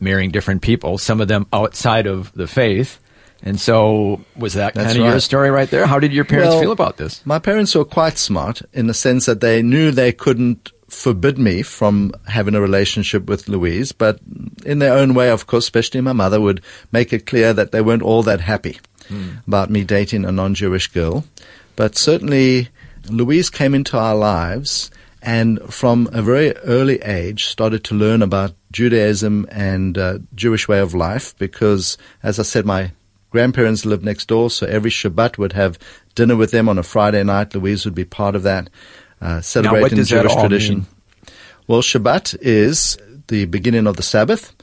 marrying 0.00 0.30
different 0.30 0.60
people, 0.60 0.98
some 0.98 1.20
of 1.20 1.28
them 1.28 1.46
outside 1.52 2.06
of 2.06 2.32
the 2.32 2.46
faith. 2.48 2.98
And 3.46 3.60
so, 3.60 4.24
was 4.36 4.54
that 4.54 4.72
That's 4.72 4.94
kind 4.94 4.98
of 4.98 5.04
your 5.04 5.20
story 5.20 5.50
right 5.50 5.68
there? 5.68 5.86
How 5.86 5.98
did 5.98 6.14
your 6.14 6.24
parents 6.24 6.54
Well, 6.54 6.60
feel 6.62 6.72
about 6.72 6.96
this? 6.96 7.24
My 7.26 7.38
parents 7.38 7.74
were 7.74 7.84
quite 7.84 8.16
smart 8.16 8.62
in 8.72 8.86
the 8.86 8.94
sense 8.94 9.26
that 9.26 9.42
they 9.42 9.62
knew 9.62 9.90
they 9.90 10.12
couldn't 10.12 10.72
forbid 10.88 11.38
me 11.38 11.60
from 11.60 12.12
having 12.26 12.54
a 12.54 12.60
relationship 12.60 13.26
with 13.26 13.46
Louise, 13.46 13.92
but 13.92 14.18
in 14.64 14.78
their 14.78 14.94
own 14.94 15.12
way, 15.12 15.28
of 15.28 15.46
course, 15.46 15.64
especially 15.64 16.00
my 16.00 16.14
mother 16.14 16.40
would 16.40 16.62
make 16.90 17.12
it 17.12 17.26
clear 17.26 17.52
that 17.52 17.70
they 17.70 17.82
weren't 17.82 18.02
all 18.02 18.22
that 18.22 18.40
happy 18.40 18.80
about 19.46 19.68
me 19.68 19.84
dating 19.84 20.24
a 20.24 20.32
non-Jewish 20.32 20.88
girl. 20.88 21.24
But 21.76 21.96
certainly, 21.98 22.70
Louise 23.10 23.50
came 23.50 23.74
into 23.74 23.98
our 23.98 24.14
lives 24.14 24.90
and 25.20 25.60
from 25.72 26.08
a 26.12 26.22
very 26.22 26.56
early 26.58 27.02
age 27.02 27.44
started 27.44 27.84
to 27.84 27.94
learn 27.94 28.22
about 28.22 28.52
Judaism 28.72 29.46
and 29.50 29.98
uh, 29.98 30.18
Jewish 30.34 30.68
way 30.68 30.80
of 30.80 30.94
life 30.94 31.36
because, 31.38 31.98
as 32.22 32.38
I 32.38 32.42
said, 32.42 32.64
my 32.64 32.92
grandparents 33.34 33.84
lived 33.84 34.04
next 34.04 34.28
door, 34.28 34.48
so 34.48 34.64
every 34.64 34.92
Shabbat 34.92 35.38
would 35.38 35.54
have 35.54 35.76
dinner 36.14 36.36
with 36.36 36.52
them 36.52 36.68
on 36.68 36.78
a 36.78 36.84
Friday 36.84 37.24
night. 37.24 37.52
Louise 37.52 37.84
would 37.84 37.94
be 37.94 38.04
part 38.04 38.36
of 38.36 38.44
that, 38.44 38.70
uh, 39.20 39.40
celebrating 39.40 40.04
Jewish 40.04 40.34
tradition. 40.34 40.74
mean? 40.76 40.86
Well, 41.66 41.82
Shabbat 41.82 42.36
is 42.40 42.96
the 43.26 43.46
beginning 43.46 43.88
of 43.88 43.96
the 43.96 44.04
Sabbath, 44.04 44.54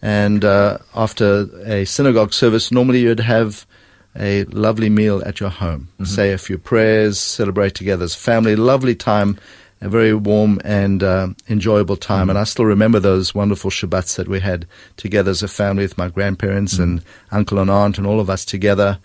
And 0.00 0.44
uh, 0.44 0.78
after 0.94 1.48
a 1.66 1.84
synagogue 1.84 2.32
service, 2.32 2.70
normally 2.70 3.00
you'd 3.00 3.18
have 3.18 3.66
a 4.14 4.44
lovely 4.44 4.90
meal 4.90 5.22
at 5.26 5.40
your 5.40 5.50
home, 5.50 5.88
say 6.04 6.32
a 6.32 6.38
few 6.38 6.56
prayers, 6.56 7.18
celebrate 7.18 7.74
together 7.74 8.04
as 8.04 8.14
a 8.14 8.18
family, 8.18 8.54
lovely 8.56 8.94
time, 8.94 9.38
a 9.80 9.88
very 9.88 10.12
warm 10.14 10.60
and 10.64 11.02
uh, 11.02 11.28
enjoyable 11.48 11.96
time. 11.96 12.28
And 12.30 12.38
I 12.38 12.44
still 12.44 12.66
remember 12.66 13.00
those 13.00 13.34
wonderful 13.34 13.70
Shabbats 13.70 14.16
that 14.16 14.28
we 14.28 14.40
had 14.40 14.66
together 14.96 15.30
as 15.30 15.42
a 15.42 15.48
family 15.48 15.84
with 15.84 15.96
my 15.96 16.08
grandparents 16.08 16.78
and 16.78 17.02
uncle 17.30 17.58
and 17.58 17.70
aunt 17.70 17.96
and 17.98 18.06
all 18.06 18.20
of 18.20 18.28
us 18.30 18.44
together. 18.44 18.98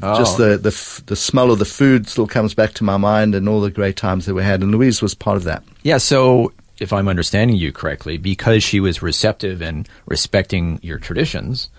Just 0.00 0.38
Oh. 0.38 0.50
the, 0.50 0.58
the, 0.58 0.68
f- 0.68 1.02
the 1.06 1.16
smell 1.16 1.50
of 1.50 1.58
the 1.58 1.64
food 1.64 2.06
still 2.08 2.26
comes 2.26 2.52
back 2.54 2.74
to 2.74 2.84
my 2.84 2.96
mind 2.98 3.34
and 3.34 3.48
all 3.48 3.60
the 3.62 3.70
great 3.70 3.96
times 3.96 4.26
that 4.26 4.34
we 4.34 4.42
had. 4.42 4.62
And 4.62 4.70
Louise 4.72 5.00
was 5.00 5.14
part 5.14 5.36
of 5.38 5.44
that. 5.44 5.62
Yeah, 5.84 5.96
so 5.98 6.52
if 6.78 6.92
I'm 6.92 7.08
understanding 7.08 7.56
you 7.56 7.72
correctly, 7.72 8.18
because 8.18 8.62
she 8.62 8.78
was 8.80 9.00
receptive 9.00 9.62
and 9.62 9.88
respecting 10.06 10.80
your 10.82 10.98
traditions, 10.98 11.70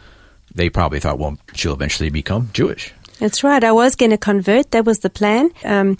they 0.56 0.70
probably 0.70 1.00
thought, 1.00 1.20
well, 1.20 1.38
she'll 1.54 1.74
eventually 1.74 2.10
become 2.10 2.50
Jewish. 2.54 2.92
That's 3.20 3.44
right. 3.44 3.64
I 3.64 3.72
was 3.72 3.96
going 3.96 4.12
to 4.12 4.18
convert. 4.18 4.72
That 4.72 4.86
was 4.86 5.00
the 5.00 5.10
plan. 5.12 5.52
Um, 5.64 5.98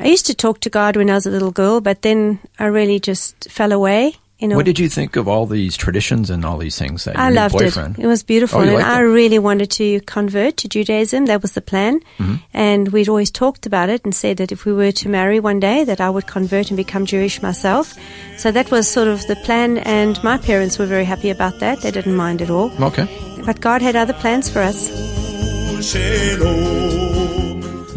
I 0.00 0.06
used 0.06 0.26
to 0.26 0.34
talk 0.34 0.60
to 0.60 0.70
God 0.70 0.96
when 0.96 1.10
I 1.10 1.14
was 1.14 1.26
a 1.26 1.30
little 1.30 1.50
girl, 1.52 1.80
but 1.80 2.02
then 2.02 2.38
I 2.58 2.66
really 2.66 2.98
just 3.00 3.50
fell 3.50 3.72
away. 3.72 4.14
You 4.38 4.48
know, 4.48 4.56
What 4.56 4.64
did 4.64 4.78
you 4.78 4.88
think 4.88 5.16
of 5.16 5.28
all 5.28 5.44
these 5.44 5.76
traditions 5.76 6.30
and 6.30 6.46
all 6.46 6.56
these 6.56 6.78
things 6.78 7.04
that 7.04 7.18
I 7.18 7.28
new 7.28 7.34
loved 7.36 7.52
boyfriend? 7.58 7.98
it. 7.98 8.04
It 8.04 8.06
was 8.06 8.22
beautiful, 8.22 8.60
Oh, 8.60 8.62
and 8.62 8.82
I 8.82 9.00
it? 9.00 9.04
really 9.04 9.38
wanted 9.38 9.70
to 9.72 10.00
convert 10.06 10.56
to 10.58 10.68
Judaism. 10.68 11.26
That 11.26 11.42
was 11.42 11.52
the 11.52 11.60
plan, 11.60 12.00
Mm-hmm. 12.18 12.36
and 12.54 12.88
we'd 12.88 13.10
always 13.10 13.30
talked 13.30 13.66
about 13.66 13.90
it 13.90 14.00
and 14.02 14.14
said 14.14 14.38
that 14.38 14.50
if 14.50 14.64
we 14.64 14.72
were 14.72 14.92
to 14.92 15.08
marry 15.10 15.40
one 15.40 15.60
day, 15.60 15.84
that 15.84 16.00
I 16.00 16.08
would 16.08 16.26
convert 16.26 16.70
and 16.70 16.76
become 16.78 17.04
Jewish 17.04 17.42
myself. 17.42 17.92
So 18.38 18.50
that 18.50 18.70
was 18.70 18.88
sort 18.88 19.08
of 19.08 19.20
the 19.26 19.36
plan, 19.44 19.76
and 19.76 20.18
my 20.24 20.38
parents 20.38 20.78
were 20.78 20.86
very 20.86 21.04
happy 21.04 21.28
about 21.28 21.58
that. 21.60 21.82
They 21.82 21.90
didn't 21.90 22.16
mind 22.16 22.40
at 22.40 22.48
all. 22.48 22.72
Okay. 22.82 23.06
But 23.44 23.60
God 23.60 23.82
had 23.82 23.94
other 23.94 24.14
plans 24.14 24.48
for 24.48 24.60
us. 24.62 24.88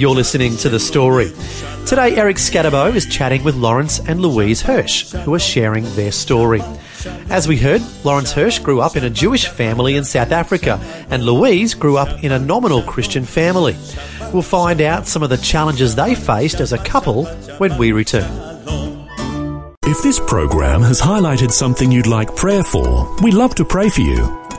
You're 0.03 0.13
listening 0.13 0.57
to 0.57 0.67
The 0.67 0.81
Story. 0.81 1.31
Today, 1.85 2.17
Eric 2.17 2.35
Skattebo 2.35 2.93
is 2.93 3.05
chatting 3.05 3.41
with 3.45 3.55
Lawrence 3.55 4.01
and 4.01 4.19
Louise 4.19 4.61
Hirsch, 4.61 5.09
who 5.11 5.33
are 5.33 5.39
sharing 5.39 5.85
their 5.95 6.11
story. 6.11 6.61
As 7.29 7.47
we 7.47 7.55
heard, 7.55 7.81
Lawrence 8.03 8.33
Hirsch 8.33 8.59
grew 8.59 8.81
up 8.81 8.97
in 8.97 9.05
a 9.05 9.09
Jewish 9.09 9.47
family 9.47 9.95
in 9.95 10.03
South 10.03 10.33
Africa, 10.33 10.77
and 11.09 11.23
Louise 11.23 11.73
grew 11.73 11.95
up 11.95 12.21
in 12.21 12.33
a 12.33 12.37
nominal 12.37 12.83
Christian 12.83 13.23
family. 13.23 13.77
We'll 14.33 14.41
find 14.41 14.81
out 14.81 15.07
some 15.07 15.23
of 15.23 15.29
the 15.29 15.37
challenges 15.37 15.95
they 15.95 16.15
faced 16.15 16.59
as 16.59 16.73
a 16.73 16.83
couple 16.83 17.23
when 17.59 17.77
we 17.77 17.93
return. 17.93 18.29
If 19.85 20.03
this 20.03 20.19
program 20.19 20.81
has 20.81 20.99
highlighted 20.99 21.51
something 21.51 21.93
you'd 21.93 22.07
like 22.07 22.35
prayer 22.35 22.65
for, 22.65 23.09
we'd 23.21 23.35
love 23.35 23.55
to 23.55 23.63
pray 23.63 23.87
for 23.87 24.01
you. 24.01 24.42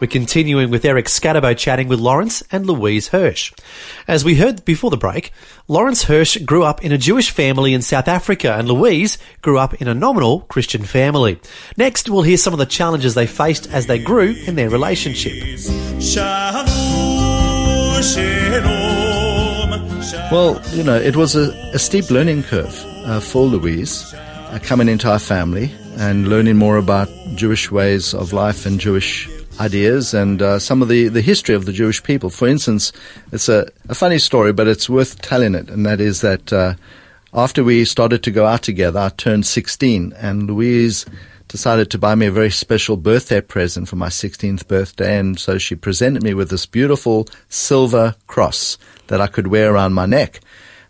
We're 0.00 0.08
continuing 0.08 0.70
with 0.70 0.84
Eric 0.84 1.06
Skattebo 1.06 1.56
chatting 1.56 1.86
with 1.86 2.00
Lawrence 2.00 2.42
and 2.50 2.66
Louise 2.66 3.08
Hirsch. 3.08 3.52
As 4.08 4.24
we 4.24 4.34
heard 4.34 4.64
before 4.64 4.90
the 4.90 4.96
break, 4.96 5.32
Lawrence 5.68 6.04
Hirsch 6.04 6.36
grew 6.38 6.64
up 6.64 6.84
in 6.84 6.90
a 6.90 6.98
Jewish 6.98 7.30
family 7.30 7.72
in 7.74 7.80
South 7.80 8.08
Africa 8.08 8.54
and 8.54 8.66
Louise 8.66 9.18
grew 9.40 9.56
up 9.56 9.74
in 9.74 9.86
a 9.86 9.94
nominal 9.94 10.40
Christian 10.40 10.82
family. 10.82 11.40
Next, 11.76 12.10
we'll 12.10 12.22
hear 12.22 12.36
some 12.36 12.52
of 12.52 12.58
the 12.58 12.66
challenges 12.66 13.14
they 13.14 13.28
faced 13.28 13.68
as 13.70 13.86
they 13.86 14.02
grew 14.02 14.34
in 14.46 14.56
their 14.56 14.68
relationship. 14.68 15.32
Well, 20.32 20.60
you 20.72 20.82
know, 20.82 20.96
it 20.96 21.14
was 21.16 21.36
a, 21.36 21.52
a 21.72 21.78
steep 21.78 22.10
learning 22.10 22.42
curve 22.42 22.84
uh, 23.04 23.20
for 23.20 23.46
Louise 23.46 24.12
uh, 24.12 24.58
coming 24.62 24.88
into 24.88 25.08
our 25.08 25.20
family 25.20 25.72
and 25.98 26.28
learning 26.28 26.56
more 26.56 26.78
about 26.78 27.08
Jewish 27.36 27.70
ways 27.70 28.12
of 28.12 28.32
life 28.32 28.66
and 28.66 28.80
Jewish 28.80 29.28
ideas 29.60 30.14
and 30.14 30.42
uh, 30.42 30.58
some 30.58 30.82
of 30.82 30.88
the, 30.88 31.08
the 31.08 31.20
history 31.20 31.54
of 31.54 31.66
the 31.66 31.72
Jewish 31.72 32.02
people. 32.02 32.30
For 32.30 32.48
instance, 32.48 32.92
it's 33.32 33.48
a, 33.48 33.68
a 33.88 33.94
funny 33.94 34.18
story, 34.18 34.52
but 34.52 34.68
it's 34.68 34.88
worth 34.88 35.20
telling 35.22 35.54
it, 35.54 35.68
and 35.70 35.86
that 35.86 36.00
is 36.00 36.20
that 36.22 36.52
uh, 36.52 36.74
after 37.32 37.64
we 37.64 37.84
started 37.84 38.22
to 38.24 38.30
go 38.30 38.46
out 38.46 38.62
together, 38.62 39.00
I 39.00 39.08
turned 39.10 39.46
16, 39.46 40.12
and 40.16 40.46
Louise 40.48 41.06
decided 41.48 41.90
to 41.90 41.98
buy 41.98 42.14
me 42.14 42.26
a 42.26 42.32
very 42.32 42.50
special 42.50 42.96
birthday 42.96 43.40
present 43.40 43.88
for 43.88 43.96
my 43.96 44.08
16th 44.08 44.66
birthday, 44.66 45.18
and 45.18 45.38
so 45.38 45.58
she 45.58 45.74
presented 45.74 46.22
me 46.22 46.34
with 46.34 46.50
this 46.50 46.66
beautiful 46.66 47.28
silver 47.48 48.14
cross 48.26 48.78
that 49.08 49.20
I 49.20 49.26
could 49.26 49.46
wear 49.46 49.72
around 49.72 49.94
my 49.94 50.06
neck. 50.06 50.40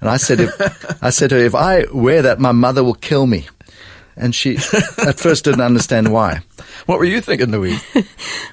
And 0.00 0.10
I 0.10 0.16
said, 0.16 0.40
if, 0.40 1.02
I 1.02 1.10
said 1.10 1.30
to 1.30 1.36
her, 1.36 1.44
if 1.44 1.54
I 1.54 1.86
wear 1.92 2.22
that, 2.22 2.40
my 2.40 2.52
mother 2.52 2.84
will 2.84 2.94
kill 2.94 3.26
me. 3.26 3.48
And 4.16 4.34
she 4.34 4.56
at 4.56 5.18
first 5.18 5.44
didn't 5.44 5.60
understand 5.60 6.12
why. 6.12 6.40
What 6.86 6.98
were 6.98 7.04
you 7.04 7.20
thinking, 7.20 7.50
Louise? 7.50 7.82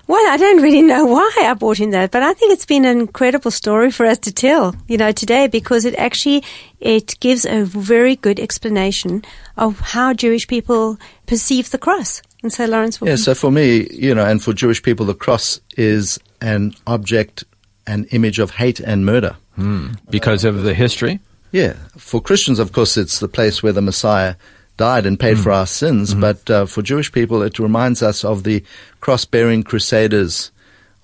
Well, 0.08 0.34
I 0.34 0.36
don't 0.36 0.62
really 0.62 0.82
know 0.82 1.06
why 1.06 1.32
I 1.40 1.54
bought 1.54 1.78
him 1.78 1.92
that, 1.92 2.12
but 2.12 2.22
I 2.22 2.34
think 2.34 2.52
it's 2.52 2.66
been 2.66 2.84
an 2.84 3.00
incredible 3.00 3.50
story 3.50 3.92
for 3.92 4.06
us 4.06 4.18
to 4.18 4.32
tell, 4.34 4.76
you 4.90 4.98
know, 4.98 5.14
today 5.14 5.48
because 5.48 5.86
it 5.86 5.96
actually 5.96 6.44
it 6.82 7.18
gives 7.22 7.46
a 7.46 7.64
very 7.64 8.18
good 8.18 8.38
explanation 8.38 9.24
of 9.56 9.80
how 9.80 10.14
Jewish 10.14 10.50
people 10.50 10.98
perceive 11.28 11.72
the 11.72 11.78
cross. 11.78 12.22
And 12.44 12.52
so, 12.52 12.66
Lawrence, 12.66 13.00
will 13.00 13.08
Yeah, 13.08 13.16
so 13.16 13.34
for 13.34 13.52
me, 13.52 13.88
you 13.90 14.14
know, 14.14 14.26
and 14.26 14.44
for 14.44 14.52
Jewish 14.52 14.84
people, 14.84 15.06
the 15.06 15.14
cross 15.14 15.62
is 15.78 16.20
an 16.42 16.74
object, 16.88 17.46
an 17.88 18.04
image 18.12 18.38
of 18.38 18.52
hate 18.52 18.82
and 18.82 19.06
murder. 19.06 19.38
Hmm. 19.56 19.90
because 20.10 20.44
of 20.44 20.64
the 20.64 20.74
history? 20.74 21.20
Yeah. 21.52 21.74
For 21.98 22.22
Christians, 22.22 22.60
of 22.60 22.72
course, 22.72 22.98
it's 22.98 23.20
the 23.20 23.28
place 23.28 23.62
where 23.62 23.74
the 23.74 23.82
Messiah 23.82 24.36
died 24.82 25.06
and 25.06 25.20
paid 25.20 25.38
for 25.40 25.52
our 25.52 25.68
sins. 25.68 26.16
But 26.16 26.50
uh, 26.50 26.66
for 26.66 26.82
Jewish 26.82 27.12
people, 27.12 27.44
it 27.44 27.60
reminds 27.60 28.02
us 28.02 28.26
of 28.26 28.44
the 28.44 28.64
cross 29.00 29.26
bearing 29.26 29.62
crusaders 29.62 30.52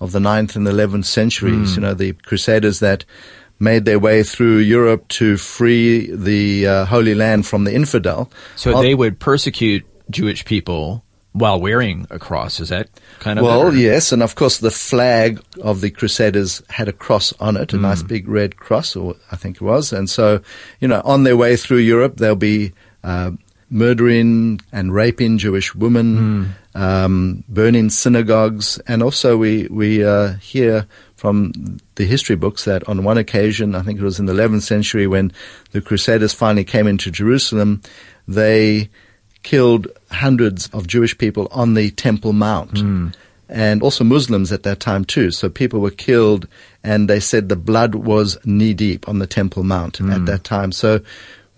of 0.00 0.10
the 0.10 0.18
9th 0.18 0.56
and 0.56 0.66
11th 0.66 1.04
centuries. 1.04 1.76
You 1.76 1.82
know, 1.82 1.94
the 1.94 2.12
crusaders 2.12 2.80
that 2.80 3.04
made 3.60 3.84
their 3.84 4.00
way 4.00 4.24
through 4.24 4.58
Europe 4.58 5.06
to 5.08 5.36
free 5.36 6.10
the 6.12 6.66
uh, 6.66 6.84
Holy 6.86 7.14
Land 7.14 7.46
from 7.46 7.62
the 7.64 7.72
infidel. 7.72 8.32
So 8.56 8.82
they 8.82 8.96
would 8.96 9.20
persecute 9.20 9.86
Jewish 10.10 10.44
people 10.44 11.04
while 11.32 11.60
wearing 11.60 12.06
a 12.10 12.18
cross. 12.18 12.58
Is 12.58 12.70
that 12.70 12.88
kind 13.20 13.38
of 13.38 13.44
Well, 13.44 13.74
yes, 13.74 14.10
and 14.10 14.24
of 14.24 14.34
course 14.34 14.58
the 14.58 14.72
flag 14.72 15.40
of 15.62 15.80
the 15.80 15.90
Crusaders 15.90 16.62
had 16.68 16.88
a 16.88 16.92
cross 16.92 17.32
on 17.38 17.56
it, 17.56 17.72
a 17.72 17.76
nice 17.76 18.02
big 18.02 18.28
red 18.28 18.56
cross, 18.56 18.96
or 18.96 19.14
I 19.30 19.36
think 19.36 19.56
it 19.56 19.62
was. 19.62 19.92
And 19.92 20.10
so, 20.10 20.40
you 20.80 20.88
know, 20.88 21.00
on 21.04 21.22
their 21.22 21.36
way 21.36 21.56
through 21.56 21.78
Europe, 21.78 22.16
they'll 22.16 22.34
be 22.34 22.72
uh, 23.04 23.32
murdering 23.70 24.60
and 24.72 24.94
raping 24.94 25.38
Jewish 25.38 25.74
women, 25.74 26.54
um, 26.74 27.44
burning 27.48 27.90
synagogues, 27.90 28.78
and 28.86 29.02
also 29.02 29.36
we 29.36 29.66
we 29.68 30.04
uh, 30.04 30.34
hear 30.34 30.86
from 31.16 31.52
the 31.96 32.04
history 32.04 32.36
books 32.36 32.64
that 32.64 32.88
on 32.88 33.02
one 33.02 33.18
occasion, 33.18 33.74
I 33.74 33.82
think 33.82 33.98
it 33.98 34.04
was 34.04 34.20
in 34.20 34.26
the 34.26 34.32
11th 34.32 34.62
century, 34.62 35.08
when 35.08 35.32
the 35.72 35.80
Crusaders 35.80 36.32
finally 36.32 36.62
came 36.64 36.86
into 36.86 37.10
Jerusalem, 37.10 37.82
they 38.28 38.88
killed 39.42 39.88
hundreds 40.12 40.68
of 40.68 40.86
Jewish 40.86 41.18
people 41.18 41.48
on 41.50 41.74
the 41.74 41.90
Temple 41.90 42.32
Mount. 42.32 42.78
And 43.50 43.82
also 43.82 44.04
Muslims 44.04 44.52
at 44.52 44.62
that 44.64 44.78
time 44.78 45.04
too. 45.06 45.30
So 45.30 45.48
people 45.48 45.80
were 45.80 45.90
killed 45.90 46.46
and 46.84 47.08
they 47.08 47.18
said 47.18 47.48
the 47.48 47.56
blood 47.56 47.94
was 47.94 48.36
knee 48.44 48.74
deep 48.74 49.08
on 49.08 49.18
the 49.20 49.26
Temple 49.26 49.64
Mount 49.64 50.00
at 50.00 50.26
that 50.26 50.44
time. 50.44 50.70
So 50.70 51.00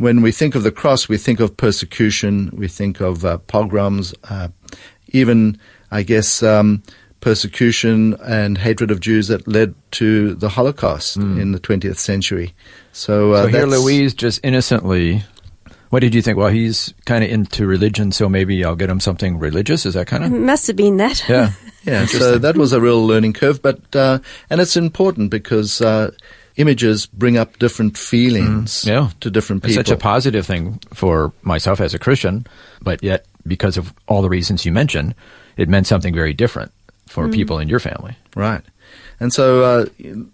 when 0.01 0.23
we 0.23 0.33
think 0.33 0.55
of 0.55 0.63
the 0.63 0.73
cross, 0.73 1.11
we 1.11 1.19
think 1.19 1.41
of 1.41 1.55
persecution, 1.59 2.51
we 2.55 2.69
think 2.69 3.01
of 3.01 3.23
uh, 3.23 3.37
pogroms, 3.37 4.15
uh, 4.31 4.49
even, 5.09 5.59
I 5.91 6.03
guess, 6.05 6.43
um, 6.43 6.83
persecution 7.21 8.15
and 8.25 8.57
hatred 8.57 8.91
of 8.91 9.01
Jews 9.01 9.29
that 9.29 9.47
led 9.47 9.75
to 9.93 10.35
the 10.35 10.49
Holocaust 10.49 11.19
in 11.19 11.53
the 11.53 11.61
20th 11.61 11.99
century. 11.99 12.55
So, 12.93 13.33
uh, 13.33 13.43
So 13.43 13.49
here, 13.49 13.67
Louise 13.67 14.15
just 14.15 14.41
innocently. 14.43 15.23
What 15.91 16.01
did 16.01 16.15
you 16.15 16.23
think? 16.23 16.39
Well, 16.39 16.49
he's 16.49 16.95
kind 17.05 17.23
of 17.23 17.29
into 17.31 17.67
religion, 17.67 18.11
so 18.11 18.27
maybe 18.27 18.65
I'll 18.65 18.77
get 18.77 18.89
him 18.89 19.01
something 19.01 19.39
religious. 19.39 19.85
Is 19.85 19.95
that 19.95 20.07
kind 20.07 20.25
of? 20.25 20.33
must 20.33 20.67
have 20.67 20.77
been 20.77 20.97
that. 20.97 21.29
Yeah. 21.29 21.53
Yeah, 21.83 22.05
so 22.05 22.37
that 22.37 22.59
was 22.59 22.75
a 22.75 22.81
real 22.81 23.07
learning 23.07 23.33
curve, 23.33 23.63
but 23.63 23.97
uh, 23.97 24.19
and 24.51 24.61
it's 24.61 24.77
important 24.77 25.31
because 25.31 25.81
uh, 25.81 26.11
images 26.61 27.07
bring 27.07 27.37
up 27.39 27.59
different 27.59 27.97
feelings 27.99 28.85
Mm, 28.85 28.87
yeah. 28.89 29.11
to 29.21 29.31
different 29.31 29.63
people. 29.63 29.71
It's 29.81 29.89
people. 29.89 29.91
such 29.91 30.01
a 30.01 30.03
positive 30.15 30.47
thing 30.47 30.79
for 30.95 31.33
myself 31.43 31.81
as 31.81 31.95
a 31.95 31.99
Christian, 31.99 32.47
but 32.83 33.03
yet 33.03 33.25
because 33.47 33.77
of 33.79 33.93
all 34.07 34.23
the 34.23 34.29
reasons 34.29 34.65
you 34.67 34.73
mentioned, 34.73 35.15
it 35.57 35.69
meant 35.69 35.87
something 35.87 36.15
very 36.15 36.33
different 36.35 36.73
for 37.09 37.29
people 37.29 37.59
in 37.59 37.69
your 37.69 37.81
family. 37.81 38.15
right, 38.37 38.63
and 39.19 39.33
so 39.33 39.63
uh, 39.65 39.87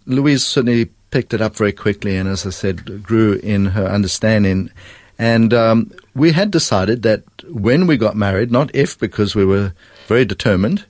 Louise 0.06 0.44
certainly 0.44 0.90
picked 1.10 1.32
it 1.34 1.40
up 1.40 1.56
very 1.56 1.72
quickly, 1.72 2.16
and 2.16 2.28
as 2.28 2.44
I 2.46 2.50
said, 2.50 3.02
grew 3.02 3.34
in 3.42 3.66
her 3.66 3.86
understanding. 3.86 4.70
And 5.18 5.54
um, 5.54 5.90
we 6.14 6.32
had 6.32 6.50
decided 6.50 7.02
that 7.02 7.22
when 7.48 7.86
we 7.86 7.96
got 7.96 8.16
married, 8.16 8.50
not 8.50 8.74
if, 8.74 8.98
because 8.98 9.34
we 9.34 9.44
were 9.46 9.72
very 10.08 10.24
determined, 10.26 10.84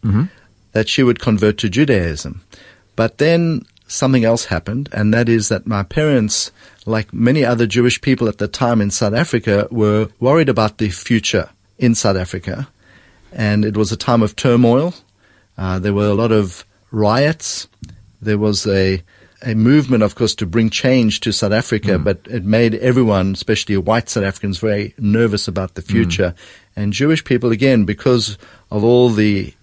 that 0.72 0.88
she 0.88 1.02
would 1.04 1.20
convert 1.20 1.58
to 1.58 1.68
Judaism. 1.68 2.42
But 2.96 3.18
then 3.18 3.62
something 3.86 4.24
else 4.24 4.46
happened, 4.46 4.88
and 4.92 5.12
that 5.14 5.28
is 5.28 5.48
that 5.48 5.66
my 5.66 5.82
parents, 5.82 6.50
like 6.84 7.12
many 7.12 7.44
other 7.44 7.66
Jewish 7.66 8.00
people 8.00 8.28
at 8.28 8.38
the 8.38 8.48
time 8.48 8.80
in 8.80 8.90
South 8.90 9.14
Africa, 9.14 9.68
were 9.70 10.08
worried 10.20 10.48
about 10.48 10.78
the 10.78 10.88
future 10.90 11.50
in 11.78 11.94
South 11.94 12.16
Africa. 12.16 12.68
And 13.32 13.64
it 13.64 13.76
was 13.76 13.92
a 13.92 13.96
time 13.96 14.22
of 14.22 14.36
turmoil. 14.36 14.94
Uh, 15.58 15.78
there 15.78 15.94
were 15.94 16.08
a 16.08 16.14
lot 16.14 16.32
of 16.32 16.64
riots. 16.90 17.68
There 18.20 18.38
was 18.38 18.66
a 18.66 19.02
a 19.42 19.54
movement, 19.54 20.02
of 20.02 20.14
course, 20.14 20.34
to 20.34 20.46
bring 20.46 20.70
change 20.70 21.20
to 21.20 21.32
South 21.32 21.52
Africa, 21.52 21.98
but 21.98 22.20
it 22.28 22.44
made 22.44 22.74
everyone, 22.76 23.32
especially 23.32 23.76
white 23.76 24.08
South 24.08 24.24
Africans, 24.24 24.58
very 24.58 24.94
nervous 24.98 25.46
about 25.46 25.74
the 25.74 25.82
future. 25.82 26.34
And 26.74 26.92
Jewish 26.92 27.22
people, 27.22 27.52
again, 27.52 27.84
because 27.84 28.38
of 28.70 28.82
all 28.82 29.10
the 29.10 29.54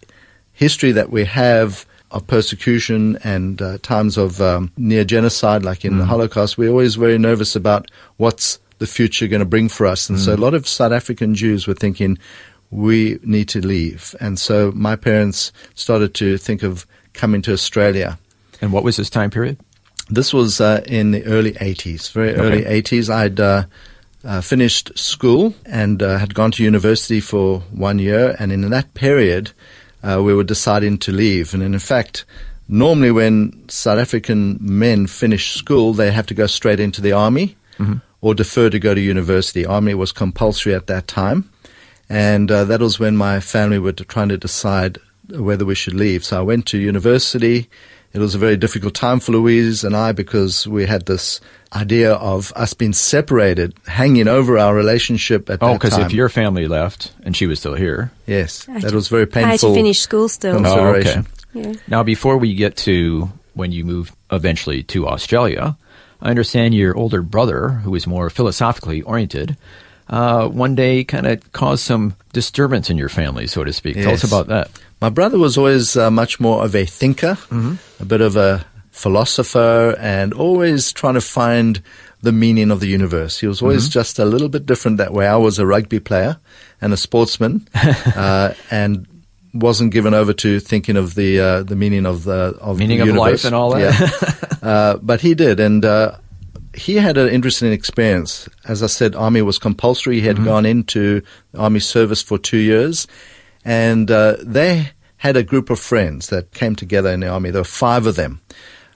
history 0.53 0.91
that 0.91 1.09
we 1.09 1.25
have 1.25 1.85
of 2.13 2.25
persecution 2.27 3.17
and 3.23 3.61
uh, 3.61 3.79
times 3.79 4.17
of 4.17 4.39
um, 4.39 4.71
near 4.77 5.03
genocide, 5.03 5.63
like 5.63 5.83
in 5.83 5.97
the 5.97 6.05
Holocaust, 6.05 6.57
we're 6.57 6.69
always 6.69 6.95
very 6.95 7.17
nervous 7.17 7.55
about 7.55 7.89
what's 8.17 8.59
the 8.77 8.87
future 8.87 9.27
going 9.27 9.39
to 9.39 9.45
bring 9.45 9.67
for 9.67 9.87
us. 9.87 10.09
And 10.09 10.19
so 10.19 10.33
a 10.33 10.37
lot 10.37 10.53
of 10.53 10.67
South 10.67 10.91
African 10.91 11.35
Jews 11.35 11.67
were 11.67 11.73
thinking, 11.73 12.17
we 12.69 13.19
need 13.23 13.49
to 13.49 13.65
leave. 13.65 14.15
And 14.19 14.37
so 14.37 14.71
my 14.75 14.95
parents 14.95 15.51
started 15.75 16.13
to 16.15 16.37
think 16.37 16.63
of 16.63 16.85
coming 17.13 17.41
to 17.43 17.53
Australia. 17.53 18.19
And 18.61 18.71
what 18.71 18.83
was 18.83 18.97
this 18.97 19.09
time 19.09 19.29
period? 19.29 19.57
This 20.09 20.33
was 20.33 20.59
uh, 20.59 20.83
in 20.85 21.11
the 21.11 21.23
early 21.25 21.53
80s, 21.53 22.11
very 22.11 22.35
early 22.35 22.63
80s. 22.63 23.09
I'd 23.09 23.39
uh, 23.39 23.65
uh, 24.23 24.41
finished 24.41 24.97
school 24.97 25.53
and 25.65 26.01
uh, 26.03 26.17
had 26.17 26.33
gone 26.33 26.51
to 26.51 26.63
university 26.63 27.19
for 27.19 27.59
one 27.71 27.99
year. 27.99 28.35
And 28.37 28.51
in 28.51 28.69
that 28.69 28.93
period, 28.93 29.51
uh, 30.03 30.21
we 30.21 30.33
were 30.33 30.43
deciding 30.43 30.97
to 30.99 31.11
leave. 31.11 31.53
And 31.53 31.63
in 31.63 31.77
fact, 31.79 32.25
normally 32.67 33.11
when 33.11 33.67
South 33.69 33.99
African 33.99 34.57
men 34.59 35.07
finish 35.07 35.55
school, 35.55 35.93
they 35.93 36.11
have 36.11 36.27
to 36.27 36.33
go 36.33 36.47
straight 36.47 36.79
into 36.79 37.01
the 37.01 37.13
army 37.13 37.55
or 38.21 38.35
defer 38.35 38.69
to 38.69 38.79
go 38.79 38.93
to 38.93 39.01
university. 39.01 39.65
Army 39.65 39.93
was 39.93 40.11
compulsory 40.11 40.75
at 40.75 40.87
that 40.87 41.07
time. 41.07 41.49
And 42.09 42.51
uh, 42.51 42.65
that 42.65 42.81
was 42.81 42.99
when 42.99 43.17
my 43.17 43.39
family 43.39 43.79
were 43.79 43.93
trying 43.93 44.29
to 44.29 44.37
decide 44.37 44.97
whether 45.29 45.65
we 45.65 45.75
should 45.75 45.93
leave. 45.93 46.23
So 46.23 46.39
I 46.39 46.41
went 46.41 46.65
to 46.67 46.77
university. 46.77 47.69
It 48.13 48.19
was 48.19 48.35
a 48.35 48.37
very 48.37 48.57
difficult 48.57 48.93
time 48.93 49.19
for 49.19 49.31
Louise 49.31 49.83
and 49.83 49.95
I 49.95 50.11
because 50.11 50.67
we 50.67 50.85
had 50.85 51.05
this 51.05 51.41
idea 51.75 52.13
of 52.13 52.53
us 52.55 52.73
being 52.73 52.93
separated, 52.93 53.73
hanging 53.87 54.27
over 54.27 54.57
our 54.57 54.73
relationship 54.75 55.49
at 55.49 55.59
the 55.59 55.65
time. 55.65 55.75
Oh, 55.75 55.77
because 55.77 55.97
if 55.97 56.13
your 56.13 56.29
family 56.29 56.67
left 56.67 57.11
and 57.23 57.35
she 57.35 57.47
was 57.47 57.59
still 57.59 57.75
here. 57.75 58.11
yes, 58.27 58.67
I 58.69 58.79
that 58.79 58.89
to- 58.89 58.95
was 58.95 59.07
very 59.07 59.23
I 59.33 59.39
had 59.39 59.49
painful. 59.49 59.69
to 59.69 59.75
finish 59.75 59.99
school 59.99 60.29
still. 60.29 60.65
Oh, 60.65 60.87
okay. 60.95 61.21
Yeah. 61.53 61.73
Now, 61.87 62.03
before 62.03 62.37
we 62.37 62.55
get 62.55 62.75
to 62.77 63.29
when 63.53 63.71
you 63.71 63.85
moved 63.85 64.13
eventually 64.31 64.83
to 64.83 65.07
Australia, 65.07 65.77
I 66.21 66.29
understand 66.29 66.73
your 66.73 66.95
older 66.97 67.21
brother, 67.21 67.69
who 67.69 67.91
was 67.91 68.07
more 68.07 68.29
philosophically 68.29 69.01
oriented, 69.03 69.57
uh, 70.09 70.47
one 70.47 70.73
day 70.75 71.03
kind 71.03 71.27
of 71.27 71.51
caused 71.53 71.83
some 71.83 72.15
disturbance 72.33 72.89
in 72.89 72.97
your 72.97 73.09
family, 73.09 73.45
so 73.47 73.63
to 73.63 73.71
speak. 73.73 73.95
Tell 73.95 74.13
us 74.13 74.23
about 74.23 74.47
that. 74.47 74.69
My 75.01 75.09
brother 75.09 75.37
was 75.37 75.57
always 75.57 75.95
uh, 75.97 76.09
much 76.09 76.39
more 76.39 76.63
of 76.63 76.75
a 76.75 76.85
thinker, 76.85 77.37
a 77.99 78.05
bit 78.05 78.21
of 78.21 78.35
a 78.35 78.65
philosopher, 79.03 79.95
and 79.99 80.33
always 80.33 80.93
trying 80.93 81.13
to 81.15 81.21
find 81.21 81.81
the 82.21 82.31
meaning 82.31 82.71
of 82.71 82.79
the 82.79 82.87
universe. 82.87 83.41
He 83.41 83.47
was 83.47 83.61
always 83.61 83.89
just 83.89 84.17
a 84.19 84.25
little 84.25 84.49
bit 84.49 84.65
different 84.65 84.97
that 84.97 85.11
way. 85.13 85.27
I 85.27 85.35
was 85.35 85.59
a 85.59 85.65
rugby 85.65 85.99
player 85.99 86.37
and 86.81 86.93
a 86.93 86.97
sportsman, 86.97 87.67
uh, 88.15 88.53
and 88.71 89.05
wasn't 89.53 89.91
given 89.93 90.13
over 90.13 90.33
to 90.33 90.59
thinking 90.59 90.97
of 90.97 91.13
the 91.15 91.39
uh, 91.39 91.63
the 91.63 91.75
meaning 91.75 92.05
of 92.05 92.23
the 92.23 92.57
of 92.61 92.79
Meaning 92.79 92.99
the 93.05 93.09
of 93.09 93.15
life 93.15 93.45
and 93.45 93.53
all 93.53 93.71
that? 93.75 93.81
Yeah. 93.81 94.69
uh, 94.71 94.97
but 95.01 95.21
he 95.21 95.35
did, 95.35 95.59
and 95.59 95.83
uh, 95.85 96.17
he 96.73 96.95
had 96.95 97.17
an 97.17 97.29
interesting 97.29 97.71
experience. 97.73 98.47
As 98.65 98.81
I 98.81 98.87
said, 98.87 99.15
army 99.15 99.41
was 99.41 99.59
compulsory. 99.59 100.19
He 100.21 100.27
had 100.27 100.37
Mm-hmm. 100.37 100.45
gone 100.45 100.65
into 100.65 101.21
army 101.57 101.81
service 101.81 102.23
for 102.23 102.37
two 102.39 102.57
years, 102.57 103.05
and 103.65 104.09
uh, 104.09 104.37
they 104.41 104.91
had 105.17 105.37
a 105.37 105.43
group 105.43 105.69
of 105.69 105.79
friends 105.79 106.27
that 106.29 106.51
came 106.51 106.75
together 106.75 107.09
in 107.13 107.19
the 107.21 107.27
army. 107.27 107.51
There 107.51 107.61
were 107.61 107.77
five 107.87 108.07
of 108.07 108.15
them. 108.15 108.39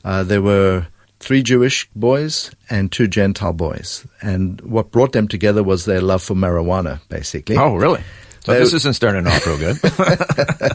Uh, 0.07 0.23
there 0.23 0.41
were 0.41 0.87
three 1.19 1.43
Jewish 1.43 1.89
boys 1.95 2.49
and 2.69 2.89
two 2.91 3.07
Gentile 3.07 3.51
boys, 3.51 4.07
and 4.21 4.61
what 4.61 4.91
brought 4.91 5.11
them 5.11 5.27
together 5.27 5.63
was 5.63 5.83
their 5.83 5.99
love 6.01 6.23
for 6.23 6.33
marijuana, 6.35 7.01
basically. 7.09 7.57
Oh, 7.57 7.75
really? 7.75 8.01
So 8.45 8.53
They- 8.53 8.59
this 8.59 8.73
isn't 8.73 8.93
starting 8.95 9.27
off 9.27 9.45
real 9.45 9.57
good. 9.57 9.77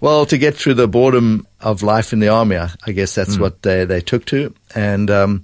Well, 0.00 0.26
to 0.26 0.38
get 0.38 0.54
through 0.54 0.74
the 0.74 0.86
boredom 0.86 1.44
of 1.60 1.82
life 1.82 2.12
in 2.12 2.20
the 2.20 2.28
army, 2.28 2.56
I 2.56 2.92
guess 2.92 3.16
that's 3.16 3.36
what 3.36 3.62
they, 3.62 3.84
they 3.84 4.00
took 4.00 4.24
to. 4.26 4.54
And 4.76 5.10
um, 5.10 5.42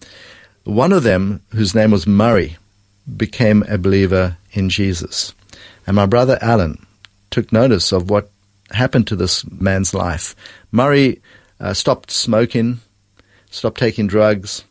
one 0.62 0.92
of 0.92 1.02
them, 1.02 1.40
whose 1.50 1.74
name 1.74 1.90
was 1.90 2.06
Murray, 2.06 2.56
became 3.16 3.64
a 3.66 3.78
believer 3.78 4.36
in 4.52 4.68
Jesus. 4.68 5.34
And 5.88 5.96
my 5.96 6.06
brother 6.06 6.38
Alan 6.40 6.86
took 7.30 7.52
notice 7.52 7.90
of 7.90 8.10
what 8.10 8.30
happened 8.70 9.08
to 9.08 9.16
this 9.16 9.44
man's 9.50 9.92
life. 9.92 10.36
Murray 10.70 11.20
uh, 11.58 11.74
stopped 11.74 12.12
smoking, 12.12 12.78
stopped 13.54 13.78
taking 13.78 14.06
drugs, 14.06 14.64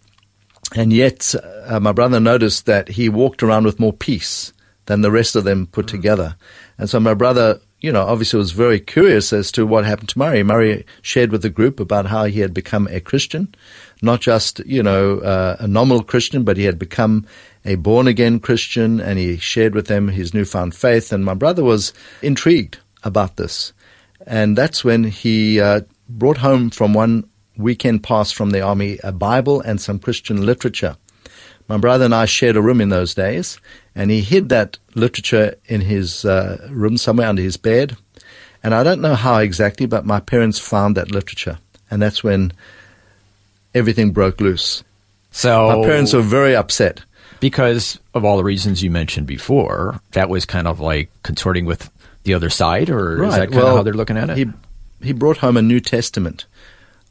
and 0.76 0.92
yet 0.92 1.34
uh, 1.66 1.80
my 1.80 1.92
brother 1.92 2.20
noticed 2.20 2.66
that 2.66 2.90
he 2.90 3.08
walked 3.08 3.42
around 3.42 3.66
with 3.66 3.80
more 3.80 3.94
peace 3.94 4.52
than 4.86 5.02
the 5.02 5.12
rest 5.12 5.36
of 5.36 5.46
them 5.46 5.68
put 5.68 5.88
together. 5.88 6.36
And 6.78 6.90
so 6.90 7.00
my 7.00 7.14
brother, 7.14 7.62
you 7.80 7.92
know, 7.92 8.02
obviously 8.02 8.38
was 8.38 8.52
very 8.52 8.82
curious 8.82 9.32
as 9.32 9.52
to 9.54 9.66
what 9.66 9.86
happened 9.86 10.10
to 10.10 10.20
Murray. 10.20 10.44
Murray 10.44 10.86
shared 11.02 11.32
with 11.32 11.42
the 11.42 11.50
group 11.50 11.80
about 11.80 12.08
how 12.08 12.26
he 12.26 12.42
had 12.42 12.54
become 12.54 12.88
a 12.88 13.00
Christian, 13.00 13.56
not 14.02 14.20
just, 14.20 14.60
you 14.66 14.84
know, 14.84 15.20
uh, 15.20 15.56
a 15.60 15.68
nominal 15.68 16.04
Christian, 16.04 16.44
but 16.44 16.58
he 16.58 16.66
had 16.66 16.78
become 16.78 17.26
a 17.64 17.76
born 17.76 18.08
again 18.08 18.42
Christian 18.42 19.00
and 19.00 19.18
he 19.18 19.38
shared 19.38 19.74
with 19.74 19.88
them 19.88 20.10
his 20.10 20.34
newfound 20.34 20.76
faith. 20.76 21.14
And 21.14 21.24
my 21.24 21.36
brother 21.36 21.64
was 21.64 21.94
intrigued 22.22 22.80
about 23.04 23.38
this. 23.38 23.72
And 24.28 24.58
that's 24.58 24.84
when 24.84 25.06
he 25.06 25.62
uh, 25.62 25.82
brought 26.10 26.38
home 26.38 26.70
from 26.70 26.94
one 26.94 27.30
weekend 27.58 28.04
pass 28.04 28.32
from 28.32 28.50
the 28.52 28.62
army 28.62 29.00
a 29.04 29.12
Bible 29.12 29.62
and 29.62 29.80
some 29.80 30.00
Christian 30.00 30.46
literature. 30.46 30.96
My 31.68 31.78
brother 31.78 32.06
and 32.06 32.14
I 32.16 32.26
shared 32.26 32.58
a 32.58 32.62
room 32.62 32.82
in 32.82 32.90
those 32.90 33.14
days, 33.14 33.58
and 33.96 34.12
he 34.12 34.22
hid 34.22 34.50
that 34.50 34.78
literature 34.96 35.56
in 35.66 35.82
his 35.82 36.26
uh, 36.26 36.68
room 36.70 36.98
somewhere 36.98 37.28
under 37.28 37.42
his 37.42 37.56
bed. 37.58 37.96
And 38.64 38.74
I 38.74 38.84
don't 38.84 39.02
know 39.02 39.16
how 39.16 39.38
exactly, 39.38 39.86
but 39.86 40.06
my 40.06 40.20
parents 40.20 40.60
found 40.60 40.98
that 40.98 41.12
literature. 41.12 41.58
And 41.90 42.02
that's 42.02 42.24
when 42.24 42.52
everything 43.74 44.12
broke 44.12 44.42
loose. 44.42 44.84
So 45.32 45.82
My 45.82 45.88
parents 45.88 46.14
were 46.14 46.22
very 46.22 46.56
upset. 46.56 47.02
because 47.40 48.00
of 48.14 48.24
all 48.26 48.38
the 48.38 48.44
reasons 48.44 48.84
you 48.84 48.92
mentioned 48.92 49.28
before, 49.28 50.00
that 50.12 50.30
was 50.30 50.46
kind 50.46 50.68
of 50.68 50.80
like 50.80 51.10
consorting 51.24 51.66
with 51.66 51.90
the 52.24 52.34
other 52.34 52.50
side, 52.50 52.90
or 52.90 53.24
is 53.24 53.36
that 53.36 53.52
kind 53.52 53.64
of 53.64 53.76
how 53.78 53.84
they're 53.84 53.94
looking 53.94 54.18
at 54.18 54.30
it? 54.30 54.38
He, 54.38 54.46
he 55.02 55.12
brought 55.14 55.38
home 55.38 55.58
a 55.58 55.62
New 55.62 55.80
Testament. 55.80 56.46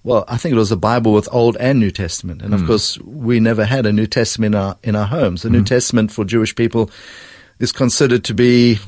Well, 0.05 0.25
I 0.27 0.37
think 0.37 0.53
it 0.55 0.59
was 0.59 0.73
a 0.73 0.77
Bible 0.77 1.13
with 1.13 1.29
Old 1.33 1.57
and 1.59 1.79
New 1.79 1.91
Testament. 1.93 2.43
And 2.43 2.55
of 2.55 2.67
course, 2.67 2.99
we 3.01 3.39
never 3.39 3.65
had 3.65 3.87
a 3.87 3.93
New 3.93 4.07
Testament 4.07 4.55
in 4.55 4.61
our, 4.61 4.77
in 4.83 4.97
our 4.97 5.07
homes. 5.07 5.43
The 5.43 5.49
Hmm. 5.49 5.55
New 5.57 5.65
Testament 5.65 6.11
for 6.11 6.25
Jewish 6.25 6.55
people 6.57 6.91
is 7.61 7.71
considered 7.71 8.25
to 8.25 8.35
be 8.35 8.81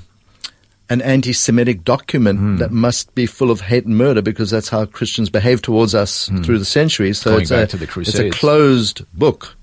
an 0.91 1.01
anti-Semitic 1.01 1.85
document 1.85 2.39
Hmm. 2.41 2.57
that 2.57 2.73
must 2.73 3.15
be 3.15 3.27
full 3.27 3.51
of 3.53 3.61
hate 3.63 3.87
and 3.87 3.97
murder 3.97 4.21
because 4.23 4.51
that's 4.51 4.69
how 4.69 4.85
Christians 4.87 5.31
behave 5.31 5.63
towards 5.63 5.95
us 5.95 6.29
through 6.43 6.59
the 6.59 6.65
centuries. 6.65 7.19
So. 7.21 7.31
Going 7.31 7.43
it's 7.43 7.51
a, 7.53 7.67
to 7.69 7.77
the 7.77 8.01
it's 8.01 8.19
a 8.19 8.31
closed 8.31 9.03
book. 9.15 9.55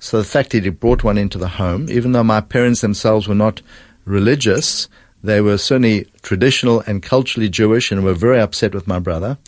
So 0.00 0.18
the 0.18 0.24
fact 0.24 0.50
that 0.50 0.64
he 0.64 0.70
brought 0.70 1.04
one 1.04 1.16
into 1.18 1.38
the 1.38 1.46
home, 1.46 1.86
even 1.88 2.10
though 2.12 2.24
my 2.24 2.40
parents 2.40 2.80
themselves 2.80 3.28
were 3.28 3.34
not 3.34 3.60
religious, 4.04 4.88
they 5.22 5.40
were 5.40 5.56
certainly 5.58 6.06
traditional 6.22 6.80
and 6.86 7.00
culturally 7.02 7.48
Jewish 7.48 7.92
and 7.92 8.02
were 8.02 8.14
very 8.14 8.40
upset 8.40 8.74
with 8.74 8.88
my 8.88 8.98
brother 8.98 9.38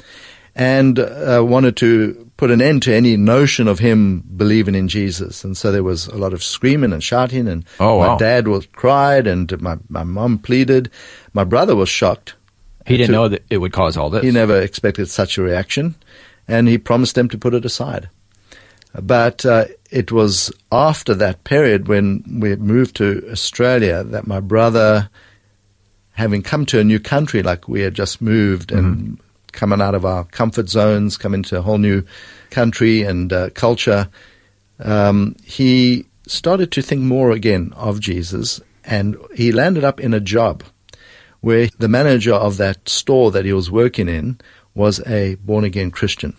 and 0.57 0.99
uh, 0.99 1.43
wanted 1.47 1.77
to 1.79 2.31
put 2.37 2.51
an 2.51 2.61
end 2.63 2.83
to 2.83 2.95
any 2.95 3.17
notion 3.17 3.67
of 3.69 3.79
him 3.79 4.21
believing 4.37 4.75
in 4.75 4.89
Jesus. 4.89 5.45
And 5.45 5.57
so 5.57 5.73
there 5.73 5.83
was 5.83 6.07
a 6.09 6.17
lot 6.17 6.33
of 6.33 6.43
screaming 6.43 6.93
and 6.93 7.03
shouting 7.03 7.49
and 7.49 7.65
Oh, 7.81 7.99
my 7.99 8.09
wow. 8.09 8.17
dad 8.19 8.47
was 8.49 8.67
cried 8.67 9.27
and 9.27 9.61
my, 9.61 9.77
my 9.89 10.05
mom 10.05 10.39
pleaded. 10.39 10.91
My 11.33 11.45
brother 11.45 11.75
was 11.75 11.89
shocked. 11.89 12.35
he 12.87 12.97
didn't 12.97 13.09
to- 13.09 13.13
know 13.13 13.29
that 13.29 13.45
it 13.51 13.59
would 13.59 13.73
cause 13.73 13.97
all 13.97 14.11
this. 14.11 14.23
He 14.25 14.31
never 14.31 14.61
expected 14.61 15.09
such 15.09 15.39
a 15.39 15.43
reaction, 15.43 15.95
and 16.47 16.69
he 16.69 16.77
promised 16.79 17.15
them 17.15 17.29
to 17.31 17.39
put 17.39 17.55
it 17.55 17.65
aside. 17.65 18.09
But 19.01 19.45
uh, 19.45 19.65
it 19.91 20.13
was 20.13 20.53
after 20.71 21.15
that 21.15 21.43
period 21.45 21.89
when 21.89 22.23
we 22.41 22.55
moved 22.57 22.95
to 22.97 23.27
Australia 23.33 24.05
that 24.05 24.27
my 24.29 24.39
brother, 24.39 25.09
having 26.13 26.43
come 26.43 26.65
to 26.67 26.79
a 26.79 26.85
new 26.85 27.01
country 27.01 27.43
like 27.43 27.67
we 27.69 27.81
had 27.81 27.95
just 27.95 28.21
moved 28.23 28.71
and 28.71 29.19
coming 29.55 29.81
out 29.81 29.95
of 29.95 30.05
our 30.05 30.25
comfort 30.25 30.69
zones, 30.69 31.17
coming 31.17 31.43
to 31.45 31.59
a 31.59 31.63
whole 31.63 31.79
new 31.79 32.05
country 32.51 33.03
and 33.03 33.33
uh, 33.33 33.51
culture, 33.51 34.09
um, 34.81 35.37
he 35.45 36.07
started 36.27 36.71
to 36.73 36.83
think 36.83 37.01
more 37.03 37.31
again 37.31 37.73
of 37.77 38.01
Jesus, 38.01 38.61
and 38.85 39.17
he 39.35 39.53
landed 39.53 39.85
up 39.85 40.01
in 40.01 40.13
a 40.13 40.21
job 40.21 40.63
where 41.41 41.69
the 41.79 41.89
manager 41.89 42.35
of 42.35 42.57
that 42.57 42.89
store 42.89 43.31
that 43.31 43.45
he 43.45 43.53
was 43.53 43.71
working 43.71 44.09
in 44.09 44.39
was 44.75 45.01
a 45.07 45.35
born 45.37 45.65
again 45.65 45.91
Christian. 45.91 46.35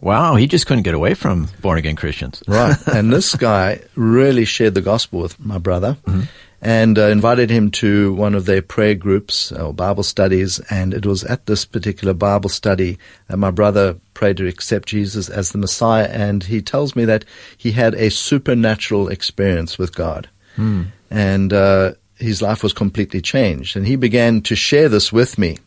Wow, 0.00 0.34
he 0.34 0.48
just 0.48 0.66
couldn't 0.66 0.82
get 0.82 0.94
away 0.94 1.14
from 1.14 1.48
born 1.60 1.78
again 1.78 1.96
Christians. 1.96 2.42
Right. 2.48 2.76
and 2.86 3.12
this 3.12 3.34
guy 3.36 3.80
really 3.94 4.44
shared 4.44 4.74
the 4.74 4.80
gospel 4.80 5.20
with 5.20 5.38
my 5.38 5.58
brother 5.58 5.96
and 6.62 6.96
uh, 6.96 7.08
invited 7.08 7.50
him 7.50 7.72
to 7.72 8.14
one 8.14 8.36
of 8.36 8.46
their 8.46 8.62
prayer 8.62 8.94
groups 8.94 9.50
or 9.50 9.74
Bible 9.74 10.04
studies. 10.04 10.60
And 10.70 10.94
it 10.94 11.04
was 11.04 11.24
at 11.24 11.46
this 11.46 11.64
particular 11.64 12.14
Bible 12.14 12.48
study 12.48 12.98
that 13.26 13.36
my 13.36 13.50
brother 13.50 13.98
prayed 14.14 14.36
to 14.36 14.46
accept 14.46 14.88
Jesus 14.88 15.28
as 15.28 15.50
the 15.50 15.58
Messiah. 15.58 16.06
And 16.06 16.44
he 16.44 16.62
tells 16.62 16.94
me 16.94 17.04
that 17.04 17.24
he 17.58 17.72
had 17.72 17.96
a 17.96 18.10
supernatural 18.10 19.08
experience 19.08 19.76
with 19.76 19.92
God. 19.96 20.28
And 21.10 21.52
uh, 21.52 21.94
his 22.14 22.40
life 22.40 22.62
was 22.62 22.72
completely 22.72 23.20
changed. 23.20 23.76
And 23.76 23.84
he 23.84 23.96
began 23.96 24.40
to 24.42 24.54
share 24.54 24.88
this 24.88 25.12
with 25.12 25.38
me. 25.38 25.58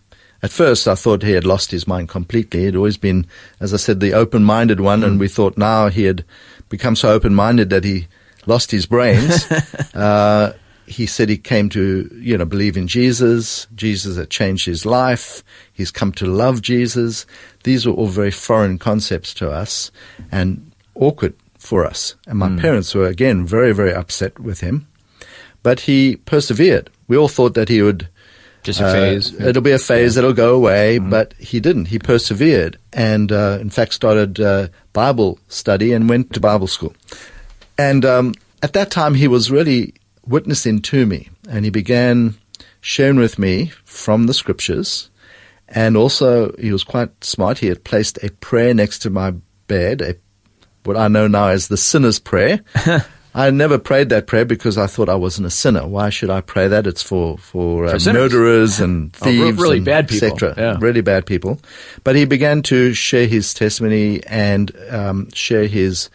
At 0.42 0.52
first, 0.52 0.88
I 0.88 0.96
thought 0.96 1.24
he 1.24 1.32
had 1.32 1.46
lost 1.46 1.72
his 1.72 1.88
mind 1.88 2.08
completely. 2.08 2.64
He'd 2.64 2.76
always 2.76 2.98
been, 2.98 3.28
as 3.60 3.74
I 3.74 3.78
said, 3.78 4.00
the 4.00 4.14
open-minded 4.14 4.80
one, 4.80 5.04
and 5.04 5.20
we 5.20 5.28
thought 5.28 5.58
now 5.58 5.90
he 5.90 6.04
had 6.04 6.24
become 6.70 6.96
so 6.96 7.10
open-minded 7.10 7.70
that 7.72 7.84
he 7.84 8.08
lost 8.46 8.70
his 8.70 8.86
brains. 8.86 9.52
uh, 9.94 10.54
he 10.88 11.06
said 11.06 11.30
he 11.30 11.38
came 11.38 11.70
to, 11.70 12.10
you 12.16 12.38
know, 12.38 12.46
believe 12.46 12.78
in 12.78 12.88
Jesus. 12.88 13.68
Jesus 13.76 14.18
had 14.18 14.30
changed 14.30 14.66
his 14.66 14.86
life. 14.86 15.44
He's 15.74 15.92
come 15.92 16.12
to 16.14 16.26
love 16.26 16.62
Jesus. 16.62 17.26
These 17.64 17.86
were 17.86 17.94
all 17.94 18.08
very 18.08 18.32
foreign 18.32 18.78
concepts 18.78 19.34
to 19.36 19.50
us 19.50 19.92
and 20.32 20.72
awkward 20.96 21.34
for 21.58 21.86
us. 21.86 22.16
And 22.28 22.38
my 22.38 22.56
parents 22.60 22.94
were 22.94 23.08
again 23.08 23.46
very, 23.46 23.74
very 23.74 23.94
upset 23.94 24.40
with 24.40 24.62
him. 24.62 24.88
But 25.64 25.82
he 25.82 26.18
persevered. 26.18 26.92
We 27.08 27.18
all 27.18 27.28
thought 27.28 27.56
that 27.56 27.70
he 27.70 27.82
would 27.82 28.08
Just 28.62 28.80
a 28.80 28.86
uh, 28.86 28.94
phase. 28.94 29.34
it'll 29.34 29.64
be 29.64 29.72
a 29.72 29.80
phase. 29.80 30.16
It'll 30.16 30.34
go 30.34 30.56
away. 30.56 31.00
But 31.00 31.34
he 31.40 31.60
didn't. 31.60 31.86
He 31.86 31.98
persevered, 31.98 32.78
and 32.94 33.32
uh, 33.32 33.58
in 33.60 33.72
fact 33.72 33.94
started 33.94 34.40
uh, 34.40 34.68
Bible 34.94 35.40
study 35.48 35.92
and 35.92 36.08
went 36.08 36.34
to 36.34 36.40
Bible 36.40 36.68
school. 36.68 36.94
And 37.78 38.06
um, 38.06 38.36
at 38.62 38.74
that 38.74 38.92
time, 38.92 39.16
he 39.16 39.28
was 39.28 39.50
really 39.50 39.96
witnessing 40.28 40.82
to 40.84 41.06
me, 41.06 41.30
and 41.50 41.66
he 41.66 41.72
began 41.72 42.36
sharing 42.82 43.18
with 43.18 43.40
me 43.40 43.72
from 43.84 44.28
the 44.28 44.34
scriptures. 44.34 45.10
And 45.68 45.98
also, 45.98 46.56
he 46.58 46.72
was 46.72 46.84
quite 46.84 47.24
smart. 47.24 47.58
He 47.58 47.68
had 47.68 47.84
placed 47.84 48.24
a 48.24 48.30
prayer 48.32 48.74
next 48.74 49.00
to 49.00 49.10
my 49.10 49.34
bed, 49.68 50.02
a, 50.02 50.16
what 50.84 50.96
I 50.96 51.08
know 51.08 51.28
now 51.28 51.48
as 51.48 51.68
the 51.68 51.78
sinner's 51.78 52.20
prayer. 52.20 52.62
I 53.38 53.50
never 53.50 53.78
prayed 53.78 54.08
that 54.10 54.28
prayer 54.28 54.46
because 54.46 54.78
I 54.78 54.88
thought 54.88 55.10
I 55.10 55.16
wasn't 55.16 55.48
a 55.48 55.50
sinner. 55.50 55.86
Why 55.86 56.10
should 56.10 56.30
I 56.30 56.40
pray 56.40 56.70
that? 56.70 56.88
It's 56.88 57.02
for 57.04 57.38
for, 57.38 57.86
uh, 57.86 58.00
For 58.00 58.14
murderers 58.14 58.80
and 58.80 59.14
Oh, 59.22 59.26
re- 59.30 59.52
really 59.52 59.78
and 59.78 59.86
bad 59.86 60.08
people. 60.08 60.30
etc. 60.30 60.54
Yeah. 60.56 60.78
Really 60.80 61.02
bad 61.02 61.26
people. 61.26 61.60
But 62.06 62.16
he 62.16 62.24
began 62.24 62.62
to 62.64 62.94
share 62.94 63.28
his 63.28 63.54
testimony 63.54 64.24
and 64.26 64.72
um, 64.90 65.30
share 65.34 65.68
his 65.68 66.10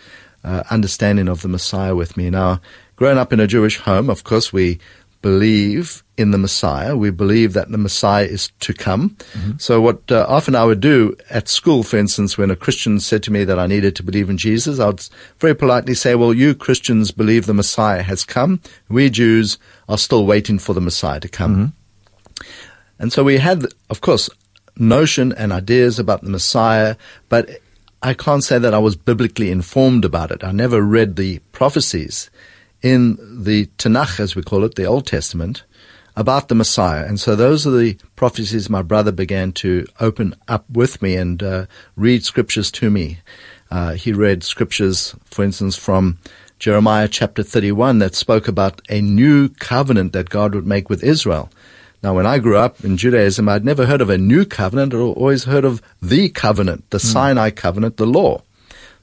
uh, 0.44 0.62
understanding 0.70 1.28
of 1.28 1.42
the 1.42 1.48
Messiah 1.48 1.94
with 1.94 2.16
me. 2.16 2.30
Now, 2.30 2.60
growing 3.00 3.16
up 3.16 3.32
in 3.32 3.40
a 3.40 3.46
Jewish 3.46 3.78
home, 3.78 4.10
of 4.10 4.24
course, 4.24 4.52
we 4.52 4.78
believe 5.22 6.04
in 6.18 6.32
the 6.32 6.38
Messiah. 6.38 6.94
We 6.94 7.08
believe 7.08 7.54
that 7.54 7.70
the 7.70 7.78
Messiah 7.78 8.26
is 8.26 8.52
to 8.60 8.74
come. 8.74 9.16
So 9.56 9.80
what 9.80 10.12
uh, 10.12 10.26
often 10.28 10.54
I 10.54 10.64
would 10.64 10.80
do 10.80 11.16
at 11.30 11.48
school, 11.48 11.82
for 11.82 11.96
instance, 11.96 12.36
when 12.36 12.50
a 12.50 12.56
Christian 12.56 13.00
said 13.00 13.22
to 13.22 13.32
me 13.32 13.44
that 13.44 13.58
I 13.58 13.66
needed 13.66 13.96
to 13.96 14.02
believe 14.02 14.28
in 14.28 14.36
Jesus, 14.36 14.78
I 14.78 14.86
would 14.88 15.08
very 15.38 15.54
politely 15.54 15.94
say, 15.94 16.14
well, 16.14 16.34
you 16.34 16.54
Christians 16.54 17.10
believe 17.10 17.46
the 17.46 17.54
Messiah 17.54 18.02
has 18.02 18.22
come. 18.22 18.60
We 18.90 19.08
Jews 19.08 19.56
are 19.88 19.96
still 19.96 20.26
waiting 20.26 20.58
for 20.58 20.74
the 20.74 20.82
Messiah 20.82 21.20
to 21.20 21.28
come. 21.28 21.72
And 22.98 23.14
so 23.14 23.24
we 23.24 23.38
had, 23.38 23.64
of 23.88 24.02
course, 24.02 24.28
notion 24.76 25.32
and 25.32 25.54
ideas 25.54 25.98
about 25.98 26.22
the 26.22 26.28
Messiah, 26.28 26.96
but 27.30 27.48
I 28.02 28.12
can't 28.12 28.44
say 28.44 28.58
that 28.58 28.74
I 28.74 28.78
was 28.78 28.94
biblically 28.94 29.50
informed 29.50 30.04
about 30.04 30.30
it. 30.30 30.44
I 30.44 30.52
never 30.52 30.82
read 30.82 31.16
the 31.16 31.38
prophecies 31.52 32.28
in 32.82 33.18
the 33.44 33.66
Tanakh, 33.78 34.20
as 34.20 34.34
we 34.34 34.42
call 34.42 34.64
it, 34.64 34.74
the 34.74 34.86
Old 34.86 35.06
Testament, 35.06 35.64
about 36.16 36.48
the 36.48 36.54
Messiah. 36.54 37.06
And 37.06 37.20
so 37.20 37.36
those 37.36 37.66
are 37.66 37.70
the 37.70 37.96
prophecies 38.16 38.68
my 38.68 38.82
brother 38.82 39.12
began 39.12 39.52
to 39.52 39.86
open 40.00 40.34
up 40.48 40.68
with 40.70 41.00
me 41.00 41.16
and 41.16 41.42
uh, 41.42 41.66
read 41.96 42.24
scriptures 42.24 42.70
to 42.72 42.90
me. 42.90 43.18
Uh, 43.70 43.92
he 43.92 44.12
read 44.12 44.42
scriptures, 44.42 45.14
for 45.24 45.44
instance, 45.44 45.76
from 45.76 46.18
Jeremiah 46.58 47.08
chapter 47.08 47.42
31 47.42 48.00
that 48.00 48.14
spoke 48.14 48.48
about 48.48 48.82
a 48.90 49.00
new 49.00 49.48
covenant 49.48 50.12
that 50.12 50.28
God 50.28 50.54
would 50.54 50.66
make 50.66 50.90
with 50.90 51.04
Israel. 51.04 51.48
Now, 52.02 52.14
when 52.14 52.26
I 52.26 52.38
grew 52.38 52.56
up 52.56 52.82
in 52.82 52.96
Judaism, 52.96 53.48
I'd 53.48 53.64
never 53.64 53.86
heard 53.86 54.00
of 54.00 54.10
a 54.10 54.18
new 54.18 54.44
covenant. 54.44 54.94
I'd 54.94 55.00
always 55.00 55.44
heard 55.44 55.64
of 55.64 55.82
the 56.00 56.30
covenant, 56.30 56.88
the 56.90 56.98
Sinai 56.98 57.50
covenant, 57.50 57.98
the 57.98 58.06
law. 58.06 58.42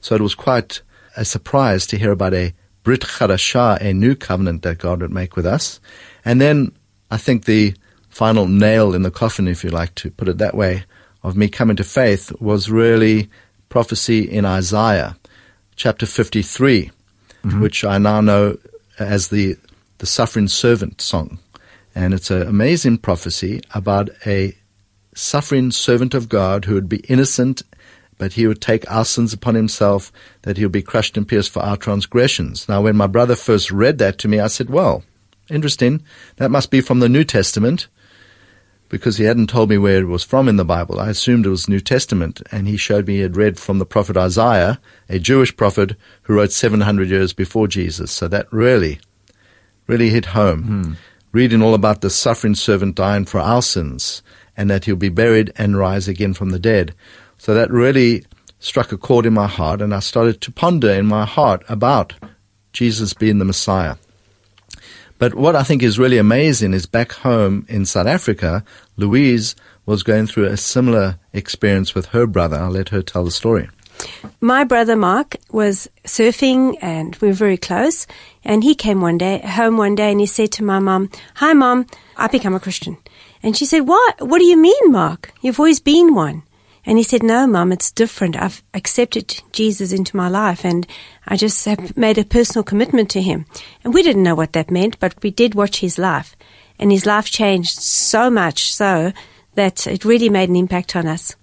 So 0.02 0.16
it 0.16 0.22
was 0.22 0.36
quite 0.36 0.82
a 1.16 1.24
surprise 1.24 1.86
to 1.88 1.98
hear 1.98 2.12
about 2.12 2.34
a 2.34 2.54
Brit 2.88 3.02
Chadashah, 3.02 3.82
a 3.82 3.94
new 3.94 4.16
covenant 4.16 4.62
that 4.62 4.78
God 4.78 5.02
would 5.02 5.12
make 5.12 5.36
with 5.36 5.46
us. 5.46 5.82
And 6.24 6.40
then 6.40 6.72
I 7.12 7.18
think 7.18 7.44
the 7.44 7.76
final 8.08 8.48
nail 8.48 8.96
in 8.96 9.02
the 9.02 9.12
coffin, 9.12 9.46
if 9.46 9.62
you 9.62 9.70
like 9.72 9.94
to 9.96 10.10
put 10.10 10.30
it 10.30 10.38
that 10.38 10.56
way, 10.56 10.86
of 11.22 11.36
me 11.36 11.50
coming 11.50 11.76
to 11.76 11.84
faith 11.84 12.32
was 12.40 12.72
really 12.72 13.30
prophecy 13.68 14.22
in 14.22 14.46
Isaiah 14.46 15.18
chapter 15.76 16.06
53, 16.06 16.90
mm-hmm. 17.44 17.60
which 17.60 17.84
I 17.84 17.98
now 17.98 18.22
know 18.22 18.58
as 18.98 19.28
the, 19.28 19.58
the 19.98 20.06
suffering 20.06 20.48
servant 20.48 21.02
song. 21.02 21.40
And 21.94 22.14
it's 22.14 22.32
an 22.32 22.44
amazing 22.44 23.00
prophecy 23.00 23.60
about 23.74 24.12
a 24.26 24.56
suffering 25.14 25.72
servant 25.72 26.14
of 26.14 26.30
God 26.30 26.64
who 26.64 26.76
would 26.76 26.88
be 26.88 27.00
innocent, 27.10 27.64
but 28.18 28.34
he 28.34 28.48
would 28.48 28.62
take 28.62 28.90
our 28.90 29.06
sins 29.06 29.34
upon 29.34 29.56
himself, 29.56 30.12
that 30.42 30.58
he 30.58 30.66
would 30.66 30.72
be 30.72 30.82
crushed 30.82 31.18
and 31.18 31.28
pierced 31.28 31.52
for 31.52 31.62
our 31.62 31.78
transgressions. 31.78 32.68
Now, 32.68 32.82
when 32.82 32.98
my 32.98 33.08
brother 33.08 33.36
first 33.36 33.72
read 33.72 33.98
that 34.00 34.18
to 34.20 34.28
me, 34.28 34.40
I 34.40 34.48
said, 34.48 34.70
well, 34.70 35.04
interesting. 35.50 36.04
That 36.38 36.52
must 36.52 36.72
be 36.72 36.82
from 36.82 37.00
the 37.00 37.10
New 37.10 37.24
Testament 37.24 37.88
because 38.90 39.18
he 39.18 39.26
hadn't 39.26 39.48
told 39.50 39.70
me 39.70 39.78
where 39.78 40.00
it 40.00 40.08
was 40.08 40.24
from 40.24 40.48
in 40.48 40.56
the 40.56 40.66
Bible. 40.66 41.00
I 41.00 41.10
assumed 41.10 41.46
it 41.46 41.50
was 41.50 41.68
New 41.68 41.80
Testament, 41.80 42.42
and 42.52 42.68
he 42.68 42.78
showed 42.78 43.08
me 43.08 43.16
he 43.16 43.22
had 43.22 43.36
read 43.36 43.60
from 43.60 43.80
the 43.80 43.86
prophet 43.86 44.16
Isaiah, 44.16 44.80
a 45.10 45.20
Jewish 45.20 45.56
prophet 45.56 45.96
who 46.24 46.36
wrote 46.36 46.52
700 46.52 47.10
years 47.10 47.34
before 47.34 47.68
Jesus. 47.68 48.12
So 48.12 48.28
that 48.30 48.52
really, 48.52 49.00
really 49.88 50.10
hit 50.10 50.28
home. 50.28 50.64
Hmm. 50.64 50.94
Reading 51.34 51.62
all 51.62 51.74
about 51.74 52.02
the 52.02 52.10
suffering 52.10 52.56
servant 52.56 52.96
dying 52.96 53.26
for 53.26 53.40
our 53.40 53.62
sins, 53.62 54.24
and 54.56 54.70
that 54.70 54.86
he'll 54.86 54.96
be 54.96 55.10
buried 55.10 55.52
and 55.58 55.78
rise 55.78 56.08
again 56.08 56.34
from 56.34 56.52
the 56.52 56.60
dead. 56.60 56.96
So 57.38 57.54
that 57.54 57.72
really 57.72 58.26
struck 58.60 58.92
a 58.92 58.98
chord 58.98 59.26
in 59.26 59.34
my 59.34 59.48
heart, 59.48 59.82
and 59.82 59.94
I 59.94 60.00
started 60.00 60.42
to 60.42 60.52
ponder 60.52 60.90
in 60.90 61.06
my 61.06 61.26
heart 61.26 61.64
about 61.70 62.14
Jesus 62.74 63.14
being 63.14 63.40
the 63.40 63.46
Messiah. 63.46 63.96
But 65.20 65.34
what 65.34 65.56
I 65.56 65.64
think 65.64 65.82
is 65.82 65.98
really 65.98 66.18
amazing 66.18 66.74
is 66.74 66.86
back 66.86 67.12
home 67.12 67.66
in 67.68 67.86
South 67.86 68.08
Africa, 68.08 68.64
Louise 68.98 69.56
was 69.86 70.04
going 70.04 70.28
through 70.28 70.46
a 70.46 70.58
similar 70.58 71.18
experience 71.34 71.96
with 71.96 72.08
her 72.08 72.28
brother. 72.28 72.58
I'll 72.58 72.70
let 72.70 72.90
her 72.90 73.02
tell 73.02 73.24
the 73.24 73.32
story. 73.32 73.70
My 74.42 74.64
brother 74.64 74.96
Mark 74.96 75.38
was 75.52 75.90
surfing 76.04 76.78
and 76.82 77.16
we 77.16 77.30
were 77.30 77.34
very 77.34 77.58
close. 77.58 78.06
And 78.44 78.64
he 78.64 78.76
came 78.76 79.02
one 79.02 79.18
day, 79.18 79.40
home 79.40 79.78
one 79.78 79.96
day, 79.96 80.12
and 80.12 80.20
he 80.20 80.28
said 80.28 80.52
to 80.54 80.64
my 80.64 80.80
mom, 80.80 81.10
Hi, 81.36 81.54
mom, 81.54 81.88
I 82.16 82.28
become 82.28 82.54
a 82.54 82.60
Christian. 82.60 82.98
And 83.42 83.58
she 83.58 83.66
said, 83.66 83.82
What? 83.82 84.28
What 84.28 84.40
do 84.40 84.46
you 84.46 84.58
mean, 84.58 84.92
Mark? 84.92 85.34
You've 85.42 85.60
always 85.60 85.80
been 85.80 86.14
one. 86.14 86.44
And 86.88 86.98
he 86.98 87.04
said, 87.04 87.22
No, 87.22 87.46
Mum, 87.46 87.74
it's 87.74 87.92
different. 87.92 88.38
I've 88.38 88.64
accepted 88.74 89.44
Jesus 89.52 89.92
into 89.92 90.16
my 90.16 90.30
life 90.30 90.64
and 90.64 90.88
I 91.28 91.36
just 91.36 91.66
have 91.66 91.98
made 91.98 92.18
a 92.18 92.24
personal 92.24 92.64
commitment 92.64 93.10
to 93.12 93.22
him. 93.22 93.46
And 93.84 93.94
we 93.94 94.02
didn't 94.02 94.24
know 94.24 94.36
what 94.36 94.54
that 94.54 94.72
meant, 94.72 94.98
but 94.98 95.22
we 95.22 95.30
did 95.30 95.54
watch 95.54 95.82
his 95.82 95.98
life. 96.00 96.38
And 96.80 96.90
his 96.90 97.06
life 97.06 97.26
changed 97.26 97.78
so 97.82 98.30
much 98.30 98.74
so 98.74 99.12
that 99.56 99.86
it 99.86 100.06
really 100.06 100.30
made 100.30 100.48
an 100.48 100.56
impact 100.56 100.96
on 100.96 101.08
us. 101.08 101.36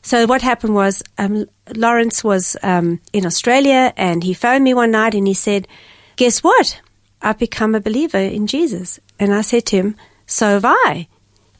So 0.00 0.24
what 0.24 0.40
happened 0.40 0.74
was 0.74 1.02
um, 1.18 1.44
Lawrence 1.76 2.24
was 2.24 2.56
um, 2.62 2.98
in 3.12 3.26
Australia 3.26 3.92
and 3.98 4.24
he 4.24 4.32
phoned 4.32 4.64
me 4.64 4.72
one 4.72 4.90
night 4.90 5.14
and 5.14 5.26
he 5.26 5.34
said, 5.34 5.68
"Guess 6.16 6.42
what? 6.42 6.80
I've 7.20 7.38
become 7.38 7.74
a 7.74 7.80
believer 7.80 8.18
in 8.18 8.46
Jesus." 8.46 8.98
And 9.20 9.34
I 9.34 9.42
said 9.42 9.66
to 9.66 9.76
him, 9.76 9.96
"So 10.26 10.46
have 10.46 10.64
I." 10.64 11.08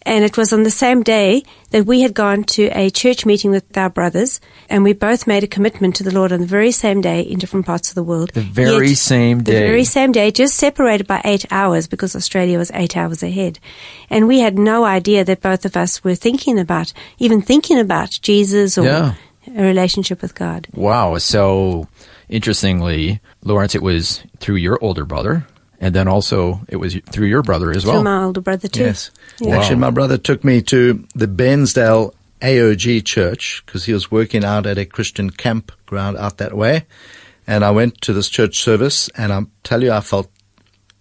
And 0.04 0.24
it 0.24 0.36
was 0.36 0.52
on 0.52 0.62
the 0.64 0.70
same 0.70 1.02
day 1.02 1.44
that 1.70 1.86
we 1.86 2.00
had 2.02 2.12
gone 2.14 2.44
to 2.44 2.64
a 2.76 2.90
church 2.90 3.24
meeting 3.24 3.50
with 3.50 3.76
our 3.76 3.88
brothers, 3.88 4.40
and 4.68 4.82
we 4.82 4.92
both 4.92 5.26
made 5.26 5.44
a 5.44 5.46
commitment 5.46 5.96
to 5.96 6.02
the 6.02 6.10
Lord 6.14 6.32
on 6.32 6.40
the 6.40 6.46
very 6.46 6.72
same 6.72 7.00
day 7.00 7.20
in 7.20 7.38
different 7.38 7.66
parts 7.66 7.88
of 7.90 7.94
the 7.94 8.02
world. 8.02 8.30
The 8.34 8.40
very 8.40 8.88
Yet- 8.88 8.98
same 8.98 9.42
day. 9.42 9.52
The 9.52 9.66
very 9.66 9.84
same 9.84 10.12
day, 10.12 10.30
just 10.30 10.56
separated 10.56 11.06
by 11.06 11.20
eight 11.24 11.44
hours 11.50 11.86
because 11.86 12.16
Australia 12.16 12.58
was 12.58 12.70
eight 12.74 12.96
hours 12.96 13.22
ahead. 13.22 13.58
And 14.10 14.26
we 14.26 14.40
had 14.40 14.58
no 14.58 14.84
idea 14.84 15.24
that 15.24 15.40
both 15.40 15.64
of 15.64 15.76
us 15.76 16.02
were 16.02 16.14
thinking 16.16 16.58
about, 16.58 16.92
even 17.18 17.40
thinking 17.40 17.78
about 17.78 18.10
Jesus 18.22 18.76
or 18.76 18.84
Yeah. 18.84 19.14
a 19.56 19.62
relationship 19.62 20.20
with 20.22 20.34
God. 20.34 20.66
Wow. 20.74 21.18
So 21.18 21.86
Interestingly, 22.28 23.20
Lawrence, 23.44 23.74
it 23.74 23.82
was 23.82 24.22
through 24.40 24.54
your 24.56 24.78
older 24.82 25.04
brother, 25.04 25.46
and 25.82 25.94
then 25.94 26.08
also 26.08 26.62
it 26.68 26.76
was 26.76 26.94
through 27.10 27.26
your 27.26 27.42
brother 27.42 27.70
as 27.70 27.82
To 27.82 27.90
well. 27.90 28.02
my 28.04 28.22
older 28.22 28.40
brother 28.40 28.68
too. 28.68 28.84
Yes. 28.84 29.10
Yeah. 29.40 29.58
Actually, 29.58 29.76
my 29.76 29.90
brother 29.90 30.16
took 30.16 30.42
me 30.44 30.62
to 30.62 31.04
the 31.14 31.26
Bairnsdale 31.26 32.14
AOG 32.40 33.04
church 33.04 33.62
because 33.66 33.84
he 33.84 33.92
was 33.92 34.10
working 34.10 34.44
out 34.44 34.64
at 34.66 34.78
a 34.78 34.86
Christian 34.86 35.28
campground 35.30 36.16
out 36.16 36.38
that 36.38 36.56
way. 36.56 36.86
And 37.46 37.64
I 37.64 37.72
went 37.72 38.00
to 38.02 38.12
this 38.12 38.28
church 38.28 38.58
service 38.60 39.08
and 39.16 39.32
I 39.32 39.42
tell 39.64 39.82
you, 39.82 39.92
I 39.92 40.00
felt 40.00 40.30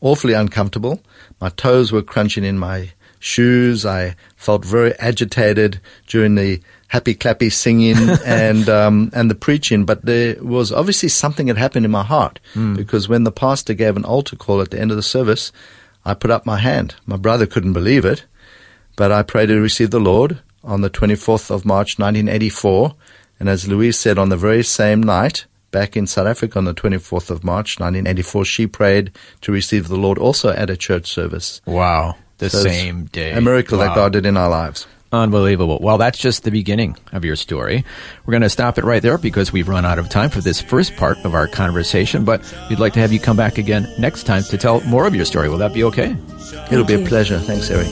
awfully 0.01 0.33
uncomfortable. 0.33 1.01
My 1.39 1.49
toes 1.49 1.91
were 1.91 2.01
crunching 2.01 2.43
in 2.43 2.57
my 2.57 2.91
shoes. 3.19 3.85
I 3.85 4.15
felt 4.35 4.65
very 4.65 4.93
agitated 4.99 5.79
during 6.07 6.33
the 6.35 6.59
happy 6.91 7.15
clappy 7.15 7.49
singing 7.49 7.97
and 8.25 8.67
um, 8.69 9.09
and 9.13 9.29
the 9.31 9.35
preaching. 9.47 9.85
But 9.85 10.03
there 10.05 10.35
was 10.43 10.71
obviously 10.71 11.09
something 11.09 11.47
had 11.47 11.57
happened 11.57 11.85
in 11.85 11.91
my 11.91 12.03
heart 12.03 12.39
because 12.75 13.07
when 13.09 13.23
the 13.23 13.31
pastor 13.31 13.73
gave 13.73 13.95
an 13.97 14.05
altar 14.05 14.35
call 14.35 14.59
at 14.61 14.71
the 14.71 14.79
end 14.81 14.91
of 14.91 14.97
the 14.97 15.03
service, 15.17 15.51
I 16.03 16.13
put 16.13 16.31
up 16.31 16.45
my 16.45 16.57
hand. 16.59 16.95
My 17.05 17.17
brother 17.17 17.45
couldn't 17.47 17.73
believe 17.73 18.05
it, 18.05 18.25
but 18.95 19.11
I 19.11 19.23
prayed 19.23 19.47
to 19.47 19.59
receive 19.59 19.91
the 19.91 19.99
Lord 20.11 20.39
on 20.63 20.81
the 20.81 20.89
24th 20.89 21.49
of 21.49 21.65
March 21.65 21.97
1984. 21.99 22.93
And 23.39 23.49
as 23.49 23.67
Louise 23.67 23.97
said, 23.99 24.19
on 24.19 24.29
the 24.29 24.37
very 24.37 24.63
same 24.63 25.01
night, 25.01 25.45
back 25.71 25.95
in 25.97 26.05
South 26.05 26.27
Africa 26.27 26.59
on 26.59 26.65
the 26.65 26.73
24th 26.75 27.29
of 27.31 27.43
March 27.43 27.79
1984, 27.79 28.45
she 28.45 28.67
prayed 28.67 29.11
to 29.41 29.51
receive 29.51 29.87
the 29.87 29.95
Lord 29.97 30.17
also 30.19 30.49
at 30.51 30.69
a 30.69 30.77
church 30.77 31.07
service. 31.07 31.61
Wow. 31.65 32.17
The 32.37 32.49
So 32.49 32.59
same 32.63 33.05
day. 33.05 33.31
A 33.31 33.41
miracle 33.41 33.77
Wow. 33.79 33.85
that 33.87 33.95
God 33.95 34.13
did 34.13 34.25
in 34.25 34.37
our 34.37 34.49
lives. 34.49 34.85
Unbelievable. 35.13 35.77
Well, 35.81 35.97
that's 35.97 36.17
just 36.17 36.43
the 36.43 36.51
beginning 36.51 36.95
of 37.11 37.25
your 37.25 37.35
story. 37.35 37.83
We're 38.25 38.31
going 38.31 38.43
to 38.43 38.49
stop 38.49 38.77
it 38.77 38.85
right 38.85 39.01
there 39.01 39.17
because 39.17 39.51
we've 39.51 39.67
run 39.67 39.85
out 39.85 39.99
of 39.99 40.07
time 40.07 40.29
for 40.29 40.39
this 40.39 40.61
first 40.61 40.95
part 40.95 41.17
of 41.25 41.33
our 41.33 41.47
conversation, 41.47 42.23
but 42.23 42.41
we'd 42.69 42.79
like 42.79 42.93
to 42.93 42.99
have 42.99 43.11
you 43.11 43.19
come 43.19 43.35
back 43.35 43.57
again 43.57 43.93
next 43.99 44.23
time 44.23 44.43
to 44.43 44.57
tell 44.57 44.79
more 44.81 45.05
of 45.05 45.13
your 45.13 45.25
story. 45.25 45.49
Will 45.49 45.57
that 45.57 45.73
be 45.73 45.83
okay? 45.83 46.15
It'll 46.71 46.85
be 46.85 46.93
a 46.93 47.05
pleasure. 47.05 47.39
Thanks, 47.39 47.69
Eric. 47.69 47.87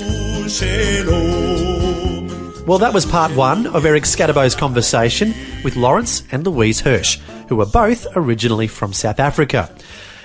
Well, 2.65 2.77
that 2.77 2.93
was 2.93 3.05
part 3.05 3.35
one 3.35 3.67
of 3.67 3.85
Eric 3.85 4.03
Skattebo's 4.03 4.55
conversation 4.55 5.33
with 5.63 5.75
Lawrence 5.75 6.23
and 6.31 6.45
Louise 6.45 6.79
Hirsch, 6.79 7.19
who 7.49 7.57
were 7.57 7.65
both 7.65 8.07
originally 8.15 8.67
from 8.67 8.93
South 8.93 9.19
Africa. 9.19 9.69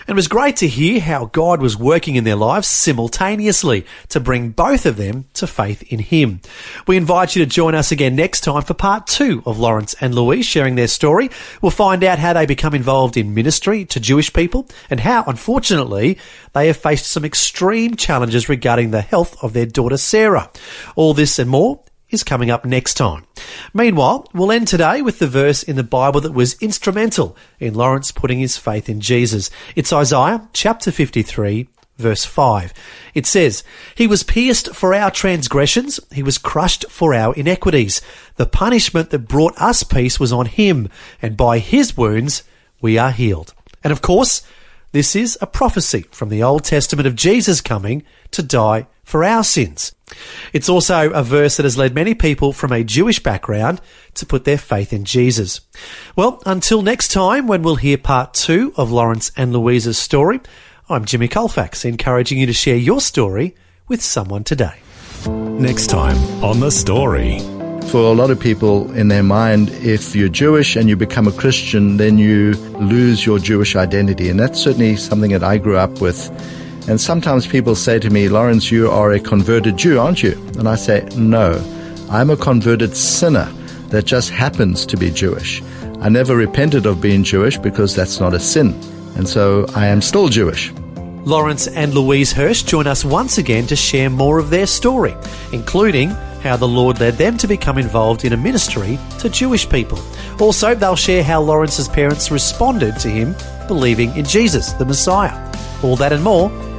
And 0.06 0.14
it 0.14 0.16
was 0.16 0.28
great 0.28 0.56
to 0.56 0.68
hear 0.68 1.00
how 1.00 1.26
God 1.26 1.62
was 1.62 1.78
working 1.78 2.16
in 2.16 2.24
their 2.24 2.36
lives 2.36 2.68
simultaneously 2.68 3.86
to 4.08 4.20
bring 4.20 4.50
both 4.50 4.84
of 4.84 4.98
them 4.98 5.24
to 5.34 5.46
faith 5.46 5.82
in 5.84 5.98
Him. 5.98 6.42
We 6.86 6.98
invite 6.98 7.34
you 7.34 7.42
to 7.44 7.50
join 7.50 7.74
us 7.74 7.90
again 7.90 8.14
next 8.14 8.42
time 8.42 8.62
for 8.62 8.74
part 8.74 9.06
two 9.06 9.42
of 9.46 9.58
Lawrence 9.58 9.94
and 10.02 10.14
Louise 10.14 10.44
sharing 10.44 10.74
their 10.74 10.88
story. 10.88 11.30
We'll 11.62 11.70
find 11.70 12.04
out 12.04 12.18
how 12.18 12.34
they 12.34 12.44
become 12.44 12.74
involved 12.74 13.16
in 13.16 13.32
ministry 13.32 13.86
to 13.86 14.00
Jewish 14.00 14.30
people 14.30 14.68
and 14.90 15.00
how, 15.00 15.24
unfortunately, 15.26 16.18
they 16.52 16.66
have 16.66 16.76
faced 16.76 17.06
some 17.06 17.24
extreme 17.24 17.96
challenges 17.96 18.48
regarding 18.48 18.90
the 18.90 19.00
health 19.00 19.42
of 19.42 19.54
their 19.54 19.66
daughter 19.66 19.96
Sarah. 19.96 20.50
All 20.96 21.14
this 21.14 21.38
and 21.38 21.48
more 21.48 21.80
is 22.10 22.22
coming 22.22 22.50
up 22.50 22.64
next 22.64 22.94
time. 22.94 23.24
Meanwhile, 23.76 24.28
we'll 24.32 24.52
end 24.52 24.68
today 24.68 25.02
with 25.02 25.18
the 25.18 25.26
verse 25.26 25.64
in 25.64 25.74
the 25.74 25.82
Bible 25.82 26.20
that 26.20 26.32
was 26.32 26.54
instrumental 26.62 27.36
in 27.58 27.74
Lawrence 27.74 28.12
putting 28.12 28.38
his 28.38 28.56
faith 28.56 28.88
in 28.88 29.00
Jesus. 29.00 29.50
It's 29.74 29.92
Isaiah 29.92 30.48
chapter 30.52 30.92
53 30.92 31.68
verse 31.96 32.24
5. 32.24 32.72
It 33.14 33.26
says, 33.26 33.64
He 33.96 34.06
was 34.06 34.22
pierced 34.22 34.74
for 34.74 34.94
our 34.94 35.10
transgressions, 35.10 35.98
He 36.12 36.22
was 36.22 36.38
crushed 36.38 36.88
for 36.88 37.14
our 37.14 37.34
iniquities. 37.34 38.00
The 38.36 38.46
punishment 38.46 39.10
that 39.10 39.28
brought 39.28 39.60
us 39.60 39.82
peace 39.82 40.20
was 40.20 40.32
on 40.32 40.46
Him, 40.46 40.88
and 41.20 41.36
by 41.36 41.58
His 41.58 41.96
wounds 41.96 42.44
we 42.80 42.96
are 42.96 43.10
healed. 43.10 43.54
And 43.82 43.92
of 43.92 44.02
course, 44.02 44.42
this 44.92 45.16
is 45.16 45.36
a 45.40 45.46
prophecy 45.46 46.02
from 46.12 46.28
the 46.28 46.42
Old 46.42 46.62
Testament 46.62 47.08
of 47.08 47.16
Jesus 47.16 47.60
coming 47.60 48.04
to 48.30 48.42
die 48.42 48.86
for 49.02 49.24
our 49.24 49.42
sins. 49.42 49.93
It's 50.52 50.68
also 50.68 51.10
a 51.10 51.22
verse 51.22 51.56
that 51.56 51.64
has 51.64 51.78
led 51.78 51.94
many 51.94 52.14
people 52.14 52.52
from 52.52 52.72
a 52.72 52.84
Jewish 52.84 53.22
background 53.22 53.80
to 54.14 54.26
put 54.26 54.44
their 54.44 54.58
faith 54.58 54.92
in 54.92 55.04
Jesus. 55.04 55.60
Well, 56.14 56.42
until 56.46 56.82
next 56.82 57.08
time 57.08 57.46
when 57.46 57.62
we'll 57.62 57.76
hear 57.76 57.98
part 57.98 58.34
two 58.34 58.72
of 58.76 58.90
Lawrence 58.90 59.32
and 59.36 59.52
Louisa's 59.52 59.98
story, 59.98 60.40
I'm 60.88 61.06
Jimmy 61.06 61.28
Colfax, 61.28 61.84
encouraging 61.84 62.38
you 62.38 62.46
to 62.46 62.52
share 62.52 62.76
your 62.76 63.00
story 63.00 63.56
with 63.88 64.02
someone 64.02 64.44
today. 64.44 64.80
Next 65.26 65.86
time 65.86 66.16
on 66.44 66.60
The 66.60 66.70
Story. 66.70 67.38
For 67.90 68.00
a 68.00 68.12
lot 68.12 68.30
of 68.30 68.40
people 68.40 68.92
in 68.92 69.08
their 69.08 69.22
mind, 69.22 69.70
if 69.70 70.14
you're 70.14 70.28
Jewish 70.28 70.76
and 70.76 70.88
you 70.88 70.96
become 70.96 71.26
a 71.26 71.32
Christian, 71.32 71.96
then 71.96 72.18
you 72.18 72.52
lose 72.80 73.24
your 73.24 73.38
Jewish 73.38 73.76
identity. 73.76 74.28
And 74.28 74.38
that's 74.38 74.60
certainly 74.60 74.96
something 74.96 75.30
that 75.30 75.44
I 75.44 75.58
grew 75.58 75.76
up 75.76 76.00
with. 76.00 76.30
And 76.86 77.00
sometimes 77.00 77.46
people 77.46 77.74
say 77.74 77.98
to 77.98 78.10
me, 78.10 78.28
Lawrence, 78.28 78.70
you 78.70 78.90
are 78.90 79.12
a 79.12 79.20
converted 79.20 79.76
Jew, 79.78 79.98
aren't 79.98 80.22
you? 80.22 80.32
And 80.58 80.68
I 80.68 80.74
say, 80.74 81.08
no, 81.16 81.52
I'm 82.10 82.28
a 82.28 82.36
converted 82.36 82.94
sinner 82.94 83.50
that 83.88 84.04
just 84.04 84.28
happens 84.28 84.84
to 84.86 84.96
be 84.96 85.10
Jewish. 85.10 85.62
I 86.00 86.10
never 86.10 86.36
repented 86.36 86.84
of 86.84 87.00
being 87.00 87.24
Jewish 87.24 87.56
because 87.56 87.96
that's 87.96 88.20
not 88.20 88.34
a 88.34 88.40
sin. 88.40 88.74
And 89.16 89.26
so 89.26 89.64
I 89.74 89.86
am 89.86 90.02
still 90.02 90.28
Jewish. 90.28 90.72
Lawrence 91.24 91.68
and 91.68 91.94
Louise 91.94 92.32
Hirsch 92.32 92.64
join 92.64 92.86
us 92.86 93.02
once 93.02 93.38
again 93.38 93.66
to 93.68 93.76
share 93.76 94.10
more 94.10 94.38
of 94.38 94.50
their 94.50 94.66
story, 94.66 95.16
including 95.52 96.10
how 96.42 96.58
the 96.58 96.68
Lord 96.68 97.00
led 97.00 97.14
them 97.14 97.38
to 97.38 97.46
become 97.46 97.78
involved 97.78 98.26
in 98.26 98.34
a 98.34 98.36
ministry 98.36 98.98
to 99.20 99.30
Jewish 99.30 99.66
people. 99.66 99.98
Also, 100.38 100.74
they'll 100.74 100.96
share 100.96 101.24
how 101.24 101.40
Lawrence's 101.40 101.88
parents 101.88 102.30
responded 102.30 102.98
to 102.98 103.08
him 103.08 103.34
believing 103.66 104.14
in 104.16 104.26
Jesus, 104.26 104.72
the 104.72 104.84
Messiah. 104.84 105.32
All 105.82 105.96
that 105.96 106.12
and 106.12 106.22
more 106.22 106.50